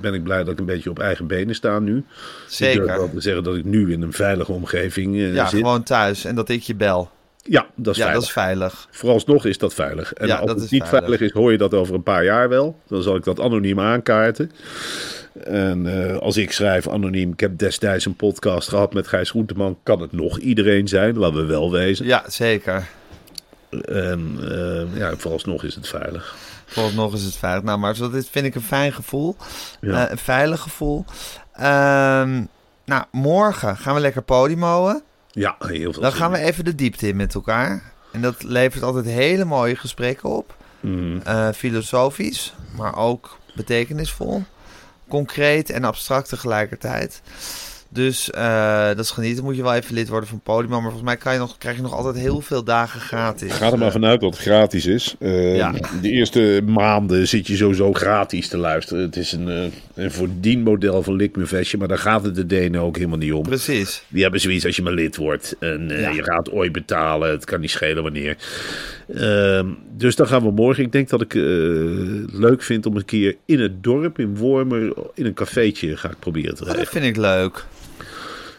ben 0.00 0.14
ik 0.14 0.22
blij 0.22 0.38
dat 0.44 0.52
ik 0.52 0.58
een 0.58 0.64
beetje 0.66 0.90
op 0.90 0.98
eigen 0.98 1.26
benen 1.26 1.54
sta 1.54 1.78
nu. 1.78 1.96
Ik 1.96 2.04
Zeker. 2.48 2.86
wel 2.86 3.10
te 3.14 3.20
zeggen 3.20 3.42
dat 3.44 3.56
ik 3.56 3.64
nu 3.64 3.92
in 3.92 4.02
een 4.02 4.12
veilige 4.12 4.52
omgeving 4.52 5.16
eh, 5.16 5.34
Ja, 5.34 5.46
zit. 5.48 5.58
gewoon 5.60 5.82
thuis 5.82 6.24
en 6.24 6.34
dat 6.34 6.48
ik 6.48 6.62
je 6.62 6.74
bel. 6.74 7.10
Ja, 7.42 7.66
dat 7.74 7.92
is 7.94 8.00
Ja, 8.00 8.04
veilig. 8.04 8.12
dat 8.14 8.22
is 8.22 8.32
veilig. 8.32 8.88
Vooralsnog 8.90 9.44
is 9.44 9.58
dat 9.58 9.74
veilig. 9.74 10.12
En 10.12 10.26
Ja, 10.26 10.36
als 10.36 10.46
dat 10.46 10.60
het 10.60 10.70
niet 10.70 10.82
veilig. 10.82 10.98
veilig 11.08 11.20
is, 11.20 11.30
hoor 11.32 11.52
je 11.52 11.58
dat 11.58 11.74
over 11.74 11.94
een 11.94 12.02
paar 12.02 12.24
jaar 12.24 12.48
wel. 12.48 12.78
Dan 12.88 13.02
zal 13.02 13.16
ik 13.16 13.24
dat 13.24 13.40
anoniem 13.40 13.80
aankaarten. 13.80 14.52
En 15.44 16.08
eh, 16.10 16.16
als 16.18 16.36
ik 16.36 16.52
schrijf 16.52 16.88
anoniem, 16.88 17.32
ik 17.32 17.40
heb 17.40 17.58
destijds 17.58 18.04
een 18.04 18.16
podcast 18.16 18.68
gehad 18.68 18.94
met 18.94 19.06
Gijs 19.08 19.30
Groenteman, 19.30 19.78
kan 19.82 20.00
het 20.00 20.12
nog 20.12 20.38
iedereen 20.38 20.88
zijn, 20.88 21.18
laten 21.18 21.36
we 21.36 21.44
wel 21.44 21.70
wezen. 21.70 22.06
Ja, 22.06 22.24
zeker. 22.26 22.88
En 23.84 24.36
eh, 24.40 24.98
ja, 24.98 25.16
vooralsnog 25.16 25.64
is 25.64 25.74
het 25.74 25.88
veilig. 25.88 26.34
Vooralsnog 26.66 27.14
is 27.14 27.24
het 27.24 27.36
veilig. 27.36 27.62
Nou, 27.62 27.78
maar 27.78 27.94
dit 28.10 28.28
vind 28.30 28.46
ik 28.46 28.54
een 28.54 28.62
fijn 28.62 28.92
gevoel. 28.92 29.36
Ja. 29.80 30.04
Eh, 30.04 30.10
een 30.10 30.18
veilig 30.18 30.60
gevoel. 30.60 31.04
Ehm, 31.52 32.42
nou, 32.84 33.04
morgen 33.10 33.76
gaan 33.76 33.94
we 33.94 34.00
lekker 34.00 34.22
podimoen. 34.22 35.02
Ja, 35.32 35.56
heel 35.58 35.92
veel 35.92 36.02
Dan 36.02 36.12
gaan 36.12 36.30
we 36.30 36.38
even 36.38 36.64
de 36.64 36.74
diepte 36.74 37.08
in 37.08 37.16
met 37.16 37.34
elkaar. 37.34 37.92
En 38.12 38.20
dat 38.20 38.42
levert 38.42 38.82
altijd 38.82 39.04
hele 39.04 39.44
mooie 39.44 39.76
gesprekken 39.76 40.28
op. 40.28 40.54
Mhm. 40.80 41.18
Eh, 41.24 41.48
filosofisch, 41.54 42.54
maar 42.76 42.96
ook 42.96 43.38
betekenisvol. 43.54 44.42
Concreet 45.08 45.70
en 45.70 45.84
abstract 45.84 46.28
tegelijkertijd. 46.28 47.22
Dus 47.92 48.30
eh, 48.30 48.86
dat 48.86 48.98
is 48.98 49.10
genieten. 49.10 49.44
Moet 49.44 49.56
je 49.56 49.62
wel 49.62 49.74
even 49.74 49.94
lid 49.94 50.08
worden 50.08 50.28
van 50.28 50.40
Podimo. 50.40 50.72
Maar 50.72 50.82
volgens 50.82 51.02
mij 51.02 51.16
kan 51.16 51.32
je 51.32 51.38
nog, 51.38 51.58
krijg 51.58 51.76
je 51.76 51.82
nog 51.82 51.94
altijd 51.94 52.16
heel 52.16 52.40
veel 52.40 52.64
dagen 52.64 53.00
gratis. 53.00 53.52
Ga 53.52 53.72
er 53.72 53.78
maar 53.78 53.92
vanuit 53.92 54.20
dat 54.20 54.30
het 54.30 54.42
gratis 54.42 54.86
is. 54.86 55.14
Eh, 55.18 55.56
Ja. 55.56 55.72
De 56.02 56.10
eerste 56.10 56.60
maanden 56.66 57.28
zit 57.28 57.46
je 57.46 57.56
sowieso 57.56 57.92
gratis 57.92 58.48
te 58.48 58.56
luisteren. 58.56 59.02
Het 59.02 59.16
is 59.16 59.32
een, 59.32 59.48
eh, 59.48 59.64
een 60.04 60.12
voordienmodel 60.12 61.02
van 61.02 61.16
Me 61.16 61.46
Vestje, 61.46 61.78
maar 61.78 61.88
daar 61.88 61.98
gaat 61.98 62.24
het 62.24 62.34
de 62.34 62.46
Denen 62.46 62.80
ook 62.80 62.96
helemaal 62.96 63.18
niet 63.18 63.32
om. 63.32 63.42
Precies. 63.42 64.02
Die 64.08 64.22
hebben 64.22 64.40
zoiets 64.40 64.66
als 64.66 64.76
je 64.76 64.82
maar 64.82 64.92
lid 64.92 65.16
wordt. 65.16 65.56
En 65.58 65.90
eh, 65.90 66.00
Ja. 66.00 66.10
je 66.10 66.22
gaat 66.24 66.50
ooit 66.50 66.72
betalen. 66.72 67.30
Het 67.30 67.44
kan 67.44 67.60
niet 67.60 67.70
schelen 67.70 68.02
wanneer. 68.02 68.36
Ehm, 69.14 69.66
dus 69.96 70.16
dan 70.16 70.26
gaan 70.26 70.42
we 70.42 70.50
morgen. 70.50 70.84
Ik 70.84 70.92
denk 70.92 71.08
dat 71.08 71.20
ik 71.20 71.34
eh, 71.34 71.40
leuk 72.40 72.62
vind 72.62 72.86
om 72.86 72.96
een 72.96 73.04
keer 73.04 73.36
in 73.44 73.60
het 73.60 73.82
dorp, 73.82 74.18
in 74.18 74.36
Wormer, 74.36 74.92
in 75.14 75.26
een 75.26 75.34
cafeetje 75.34 75.96
ga 75.96 76.08
ik 76.10 76.18
proberen 76.18 76.54
te 76.54 76.64
Oh, 76.64 76.74
dat 76.74 76.88
vind 76.88 77.04
ik 77.04 77.16
leuk. 77.16 77.64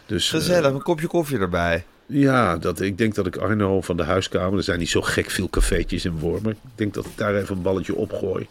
Dus, 0.06 0.32
eh, 0.32 0.38
Gezellig, 0.38 0.72
een 0.72 0.82
kopje 0.82 1.06
koffie 1.06 1.38
erbij. 1.38 1.84
ja, 2.06 2.56
dat, 2.56 2.80
ik 2.80 2.98
denk 2.98 3.14
dat 3.14 3.26
ik 3.26 3.36
Arno 3.36 3.80
van 3.80 3.96
de 3.96 4.02
huiskamer, 4.02 4.58
er 4.58 4.64
zijn 4.64 4.78
niet 4.78 4.88
zo 4.88 5.00
gek 5.00 5.30
veel 5.30 5.50
cafeetjes 5.50 6.04
in 6.04 6.18
Wormer. 6.18 6.50
Ik 6.50 6.58
denk 6.74 6.94
dat 6.94 7.04
ik 7.04 7.16
daar 7.16 7.34
even 7.34 7.56
een 7.56 7.62
balletje 7.62 7.94
opgooi. 7.94 8.46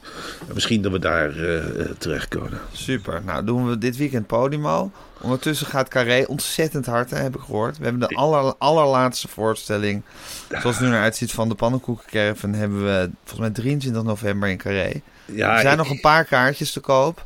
En 0.47 0.53
misschien 0.53 0.81
dat 0.81 0.91
we 0.91 0.99
daar 0.99 1.29
eh, 1.29 1.57
eh, 1.57 1.89
terechtkomen. 1.97 2.59
Super. 2.71 3.21
Nou, 3.25 3.45
doen 3.45 3.69
we 3.69 3.77
dit 3.77 3.97
weekend 3.97 4.27
Podimo. 4.27 4.91
Ondertussen 5.21 5.67
gaat 5.67 5.87
Carré 5.87 6.23
ontzettend 6.27 6.85
hard, 6.85 7.09
hè, 7.09 7.17
heb 7.17 7.35
ik 7.35 7.41
gehoord. 7.41 7.77
We 7.77 7.83
hebben 7.83 8.09
de 8.09 8.15
aller, 8.15 8.53
allerlaatste 8.57 9.27
voorstelling. 9.27 10.01
Zoals 10.49 10.75
het 10.75 10.79
nu 10.79 10.91
naar 10.91 11.01
uitziet 11.01 11.31
van 11.31 11.49
de 11.49 11.55
Pannenkoekencaravan... 11.55 12.53
hebben 12.53 12.83
we 12.83 13.09
volgens 13.23 13.39
mij 13.39 13.49
23 13.49 14.03
november 14.03 14.49
in 14.49 14.57
Carré. 14.57 15.01
Ja, 15.25 15.53
er 15.53 15.59
zijn 15.59 15.73
ik, 15.73 15.77
nog 15.77 15.89
een 15.89 15.99
paar 15.99 16.25
kaartjes 16.25 16.71
te 16.71 16.79
koop. 16.79 17.25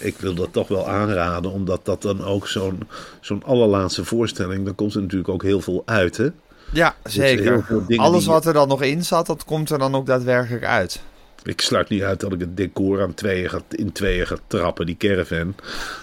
Ik 0.00 0.16
wil 0.18 0.34
dat 0.34 0.52
toch 0.52 0.68
wel 0.68 0.88
aanraden, 0.88 1.50
omdat 1.50 1.84
dat 1.84 2.02
dan 2.02 2.24
ook 2.24 2.48
zo'n 2.48 2.82
zo'n 3.20 3.42
allerlaatste 3.44 4.04
voorstelling, 4.04 4.64
dan 4.64 4.74
komt 4.74 4.94
er 4.94 5.00
natuurlijk 5.00 5.28
ook 5.28 5.42
heel 5.42 5.60
veel 5.60 5.82
uit, 5.84 6.16
hè? 6.16 6.28
Ja, 6.72 6.94
zeker. 7.04 7.64
Alles 7.96 8.26
wat 8.26 8.46
er 8.46 8.52
dan 8.52 8.68
nog 8.68 8.82
in 8.82 9.04
zat, 9.04 9.26
dat 9.26 9.44
komt 9.44 9.70
er 9.70 9.78
dan 9.78 9.94
ook 9.94 10.06
daadwerkelijk 10.06 10.64
uit. 10.64 11.00
Ik 11.42 11.60
sluit 11.60 11.88
niet 11.88 12.02
uit 12.02 12.20
dat 12.20 12.32
ik 12.32 12.40
het 12.40 12.56
decor 12.56 13.02
aan 13.02 13.14
tweeën 13.14 13.50
ga, 13.50 13.60
in 13.70 13.92
tweeën 13.92 14.26
ga 14.26 14.36
trappen, 14.46 14.86
die 14.86 14.96
caravan. 14.96 15.54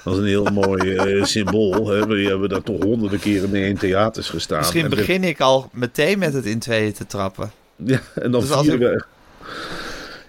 Dat 0.03 0.13
is 0.13 0.19
een 0.19 0.25
heel 0.25 0.45
mooi 0.63 0.95
eh, 0.95 1.23
symbool. 1.23 1.87
Hè? 1.87 2.07
We 2.07 2.15
hebben 2.15 2.49
daar 2.49 2.63
toch 2.63 2.83
honderden 2.83 3.19
keren 3.19 3.49
mee 3.49 3.69
in 3.69 3.77
theaters 3.77 4.29
gestaan. 4.29 4.59
Misschien 4.59 4.89
begin 4.89 5.23
ik 5.23 5.41
al 5.41 5.69
meteen 5.73 6.19
met 6.19 6.33
het 6.33 6.45
in 6.45 6.59
tweeën 6.59 6.93
te 6.93 7.05
trappen. 7.05 7.51
Ja, 7.75 7.99
en 8.13 8.31
dan 8.31 8.41
Dus 8.41 8.49
vieren 8.49 8.79
we... 8.79 9.03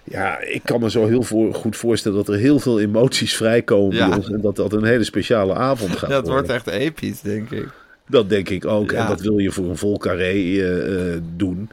Ja, 0.09 0.39
ik 0.41 0.61
kan 0.63 0.79
me 0.79 0.89
zo 0.89 1.07
heel 1.07 1.23
voor, 1.23 1.53
goed 1.53 1.75
voorstellen 1.75 2.17
dat 2.17 2.27
er 2.27 2.39
heel 2.39 2.59
veel 2.59 2.79
emoties 2.79 3.35
vrijkomen 3.35 3.95
Ja. 3.95 4.15
ons. 4.15 4.29
En 4.29 4.41
dat 4.41 4.55
dat 4.55 4.73
een 4.73 4.83
hele 4.83 5.03
speciale 5.03 5.53
avond 5.53 5.97
gaat 5.97 6.09
het 6.09 6.27
wordt 6.27 6.49
echt 6.49 6.67
episch, 6.67 7.21
denk 7.21 7.51
ik. 7.51 7.67
Dat 8.09 8.29
denk 8.29 8.49
ik 8.49 8.65
ook. 8.65 8.91
Ja. 8.91 8.97
En 8.97 9.07
dat 9.07 9.21
wil 9.21 9.37
je 9.37 9.51
voor 9.51 9.65
een 9.65 9.77
vol 9.77 9.97
carré 9.97 10.31
eh, 10.31 11.13
eh, 11.13 11.21
doen. 11.35 11.69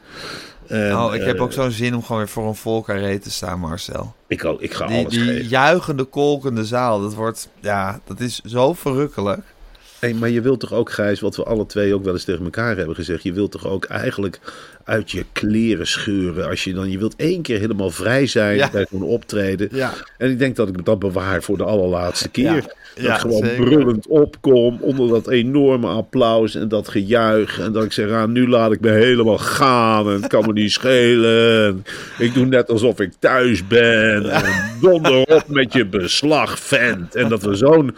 En, 0.66 0.96
oh, 0.96 1.14
ik 1.14 1.22
heb 1.22 1.36
eh, 1.36 1.42
ook 1.42 1.52
zo'n 1.52 1.70
zin 1.70 1.94
om 1.94 2.02
gewoon 2.02 2.18
weer 2.18 2.28
voor 2.28 2.46
een 2.46 2.54
vol 2.54 2.82
carré 2.82 3.18
te 3.18 3.30
staan, 3.30 3.58
Marcel. 3.60 4.14
Ik, 4.26 4.44
ook, 4.44 4.60
ik 4.60 4.74
ga 4.74 4.86
Die, 4.86 4.96
alles 4.98 5.12
die 5.12 5.22
geven. 5.22 5.48
juichende, 5.48 6.04
kolkende 6.04 6.64
zaal, 6.64 7.00
dat 7.00 7.14
wordt, 7.14 7.48
ja, 7.60 8.00
dat 8.04 8.20
is 8.20 8.40
zo 8.44 8.72
verrukkelijk. 8.72 9.40
Hey, 9.98 10.14
maar 10.14 10.28
je 10.28 10.40
wilt 10.40 10.60
toch 10.60 10.72
ook, 10.72 10.90
Gijs, 10.90 11.20
wat 11.20 11.36
we 11.36 11.44
alle 11.44 11.66
twee 11.66 11.94
ook 11.94 12.04
wel 12.04 12.12
eens 12.12 12.24
tegen 12.24 12.44
elkaar 12.44 12.76
hebben 12.76 12.94
gezegd. 12.94 13.22
Je 13.22 13.32
wilt 13.32 13.50
toch 13.50 13.66
ook 13.66 13.84
eigenlijk 13.84 14.40
uit 14.84 15.10
je 15.10 15.24
kleren 15.32 15.86
scheuren. 15.86 16.48
Als 16.48 16.64
je 16.64 16.72
dan, 16.74 16.90
je 16.90 16.98
wilt 16.98 17.16
één 17.16 17.42
keer 17.42 17.58
helemaal 17.58 17.90
vrij 17.90 18.26
zijn 18.26 18.56
Ja. 18.56 18.70
bij 18.70 18.86
zo'n 18.90 19.02
optreden. 19.02 19.68
Ja. 19.72 19.92
En 20.18 20.30
ik 20.30 20.38
denk 20.38 20.56
dat 20.56 20.68
ik 20.68 20.84
dat 20.84 20.98
bewaar 20.98 21.42
voor 21.42 21.56
de 21.56 21.64
allerlaatste 21.64 22.28
keer. 22.28 22.44
Ja. 22.54 22.62
Dat 22.94 23.04
ik 23.04 23.12
gewoon 23.20 23.44
zeker. 23.44 23.64
brullend 23.64 24.06
opkom 24.06 24.78
onder 24.80 25.08
dat 25.08 25.28
enorme 25.28 25.86
applaus 25.86 26.54
en 26.54 26.68
dat 26.68 26.88
gejuich. 26.88 27.60
En 27.60 27.72
dat 27.72 27.84
ik 27.84 27.92
zeg, 27.92 28.10
ah, 28.10 28.28
nu 28.28 28.48
laat 28.48 28.72
ik 28.72 28.80
me 28.80 28.90
helemaal 28.90 29.38
gaan 29.38 30.06
en 30.06 30.12
het 30.12 30.26
kan 30.26 30.46
me 30.46 30.52
niet 30.52 30.72
schelen. 30.72 31.84
Ik 32.18 32.34
doe 32.34 32.46
net 32.46 32.70
alsof 32.70 33.00
ik 33.00 33.12
thuis 33.18 33.66
ben. 33.66 34.30
En 34.30 34.42
donder 34.80 35.22
op 35.22 35.44
met 35.48 35.72
je 35.72 35.86
beslag, 35.86 36.58
vent. 36.58 37.14
En 37.14 37.28
dat 37.28 37.42
we 37.42 37.54
zo'n 37.54 37.96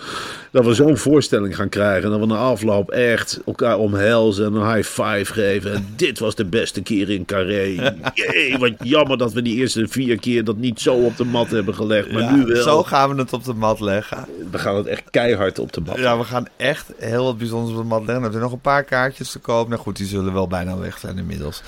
dat 0.50 0.64
we 0.64 0.74
zo'n 0.74 0.96
voorstelling 0.96 1.56
gaan 1.56 1.68
krijgen. 1.68 2.04
En 2.04 2.10
dat 2.10 2.20
we 2.20 2.26
na 2.26 2.36
afloop 2.36 2.90
echt 2.90 3.40
elkaar 3.46 3.78
omhelzen 3.78 4.46
en 4.46 4.54
een 4.54 4.74
high 4.74 4.88
five 4.88 5.32
geven. 5.32 5.74
En 5.74 5.86
dit 5.96 6.18
was 6.18 6.34
de 6.34 6.44
beste 6.44 6.75
keer 6.82 7.10
in 7.10 7.24
Carré. 7.24 7.64
Jee, 8.14 8.58
wat 8.58 8.72
jammer 8.82 9.18
dat 9.18 9.32
we 9.32 9.42
die 9.42 9.56
eerste 9.56 9.86
vier 9.88 10.18
keer 10.18 10.44
dat 10.44 10.56
niet 10.56 10.80
zo 10.80 10.94
op 10.94 11.16
de 11.16 11.24
mat 11.24 11.50
hebben 11.50 11.74
gelegd. 11.74 12.12
Maar 12.12 12.22
Ja, 12.22 12.34
nu 12.34 12.44
wel. 12.44 12.62
Zo 12.62 12.82
gaan 12.82 13.14
we 13.14 13.20
het 13.22 13.32
op 13.32 13.44
de 13.44 13.54
mat 13.54 13.80
leggen. 13.80 14.26
We 14.50 14.58
gaan 14.58 14.76
het 14.76 14.86
echt 14.86 15.02
keihard 15.10 15.58
op 15.58 15.72
de 15.72 15.80
mat. 15.80 15.96
Ja, 15.98 16.18
we 16.18 16.24
gaan 16.24 16.46
echt 16.56 16.86
heel 16.98 17.24
wat 17.24 17.38
bijzonders 17.38 17.76
op 17.76 17.82
de 17.82 17.88
mat 17.88 18.04
leggen. 18.06 18.24
Er 18.24 18.30
zijn 18.30 18.42
nog 18.42 18.52
een 18.52 18.60
paar 18.60 18.84
kaartjes 18.84 19.30
te 19.30 19.38
koop. 19.38 19.68
Nou 19.68 19.80
goed, 19.80 19.96
die 19.96 20.06
zullen 20.06 20.32
wel 20.32 20.48
bijna 20.48 20.78
weg 20.78 20.98
zijn 20.98 21.18
inmiddels. 21.18 21.62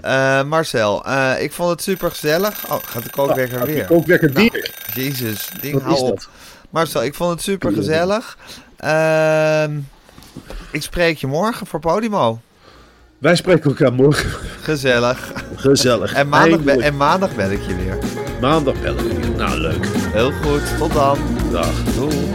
Eh, 0.00 0.42
Marcel, 0.44 1.04
eh, 1.04 1.32
ik 1.42 1.52
vond 1.52 1.70
het 1.70 1.82
super 1.82 2.10
gezellig. 2.10 2.64
Oh, 2.70 2.78
gaat 2.84 3.02
de 3.04 3.10
kookwekker 3.10 3.66
weer. 3.66 3.86
Ook 3.90 4.06
lekker 4.06 4.32
Nou, 4.32 4.48
dier. 4.50 4.70
Jezus, 4.94 5.48
ding, 5.60 5.72
Wat 5.74 5.82
hou 5.82 5.94
is 5.94 6.00
op. 6.00 6.08
dat? 6.08 6.28
Marcel, 6.70 7.04
ik 7.04 7.14
vond 7.14 7.30
het 7.30 7.42
super 7.42 7.72
gezellig. 7.72 8.38
Ehm, 8.76 9.78
ik 10.72 10.82
spreek 10.82 11.18
je 11.18 11.26
morgen 11.26 11.66
voor 11.66 11.80
Podimo. 11.80 12.40
Wij 13.24 13.36
spreken 13.36 13.70
elkaar 13.70 13.92
morgen. 13.92 14.30
Gezellig. 14.60 15.32
Gezellig. 15.54 16.12
En 16.12 16.28
maandag, 16.28 16.76
en 16.76 16.96
maandag 16.96 17.34
bel 17.34 17.50
ik 17.50 17.62
je 17.62 17.76
weer. 17.76 17.98
maandag 18.40 18.80
bellen 18.80 19.08
we 19.08 19.14
weer. 19.14 19.36
Nou, 19.36 19.60
leuk. 19.60 19.86
Heel 19.86 20.32
goed, 20.32 20.78
tot 20.78 20.92
dan. 20.92 21.18
Dag. 21.50 21.84
Doei. 21.84 22.26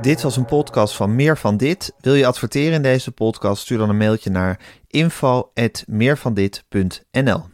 Dit 0.00 0.22
was 0.22 0.36
een 0.36 0.44
podcast 0.44 0.94
van 0.94 1.14
Meer 1.14 1.38
van 1.38 1.56
Dit. 1.56 1.94
Wil 2.00 2.14
je 2.14 2.26
adverteren 2.26 2.72
in 2.72 2.82
deze 2.82 3.12
podcast? 3.12 3.62
Stuur 3.62 3.78
dan 3.78 3.88
een 3.88 3.96
mailtje 3.96 4.30
naar 4.30 4.60
info.meervandit.nl 4.86 7.51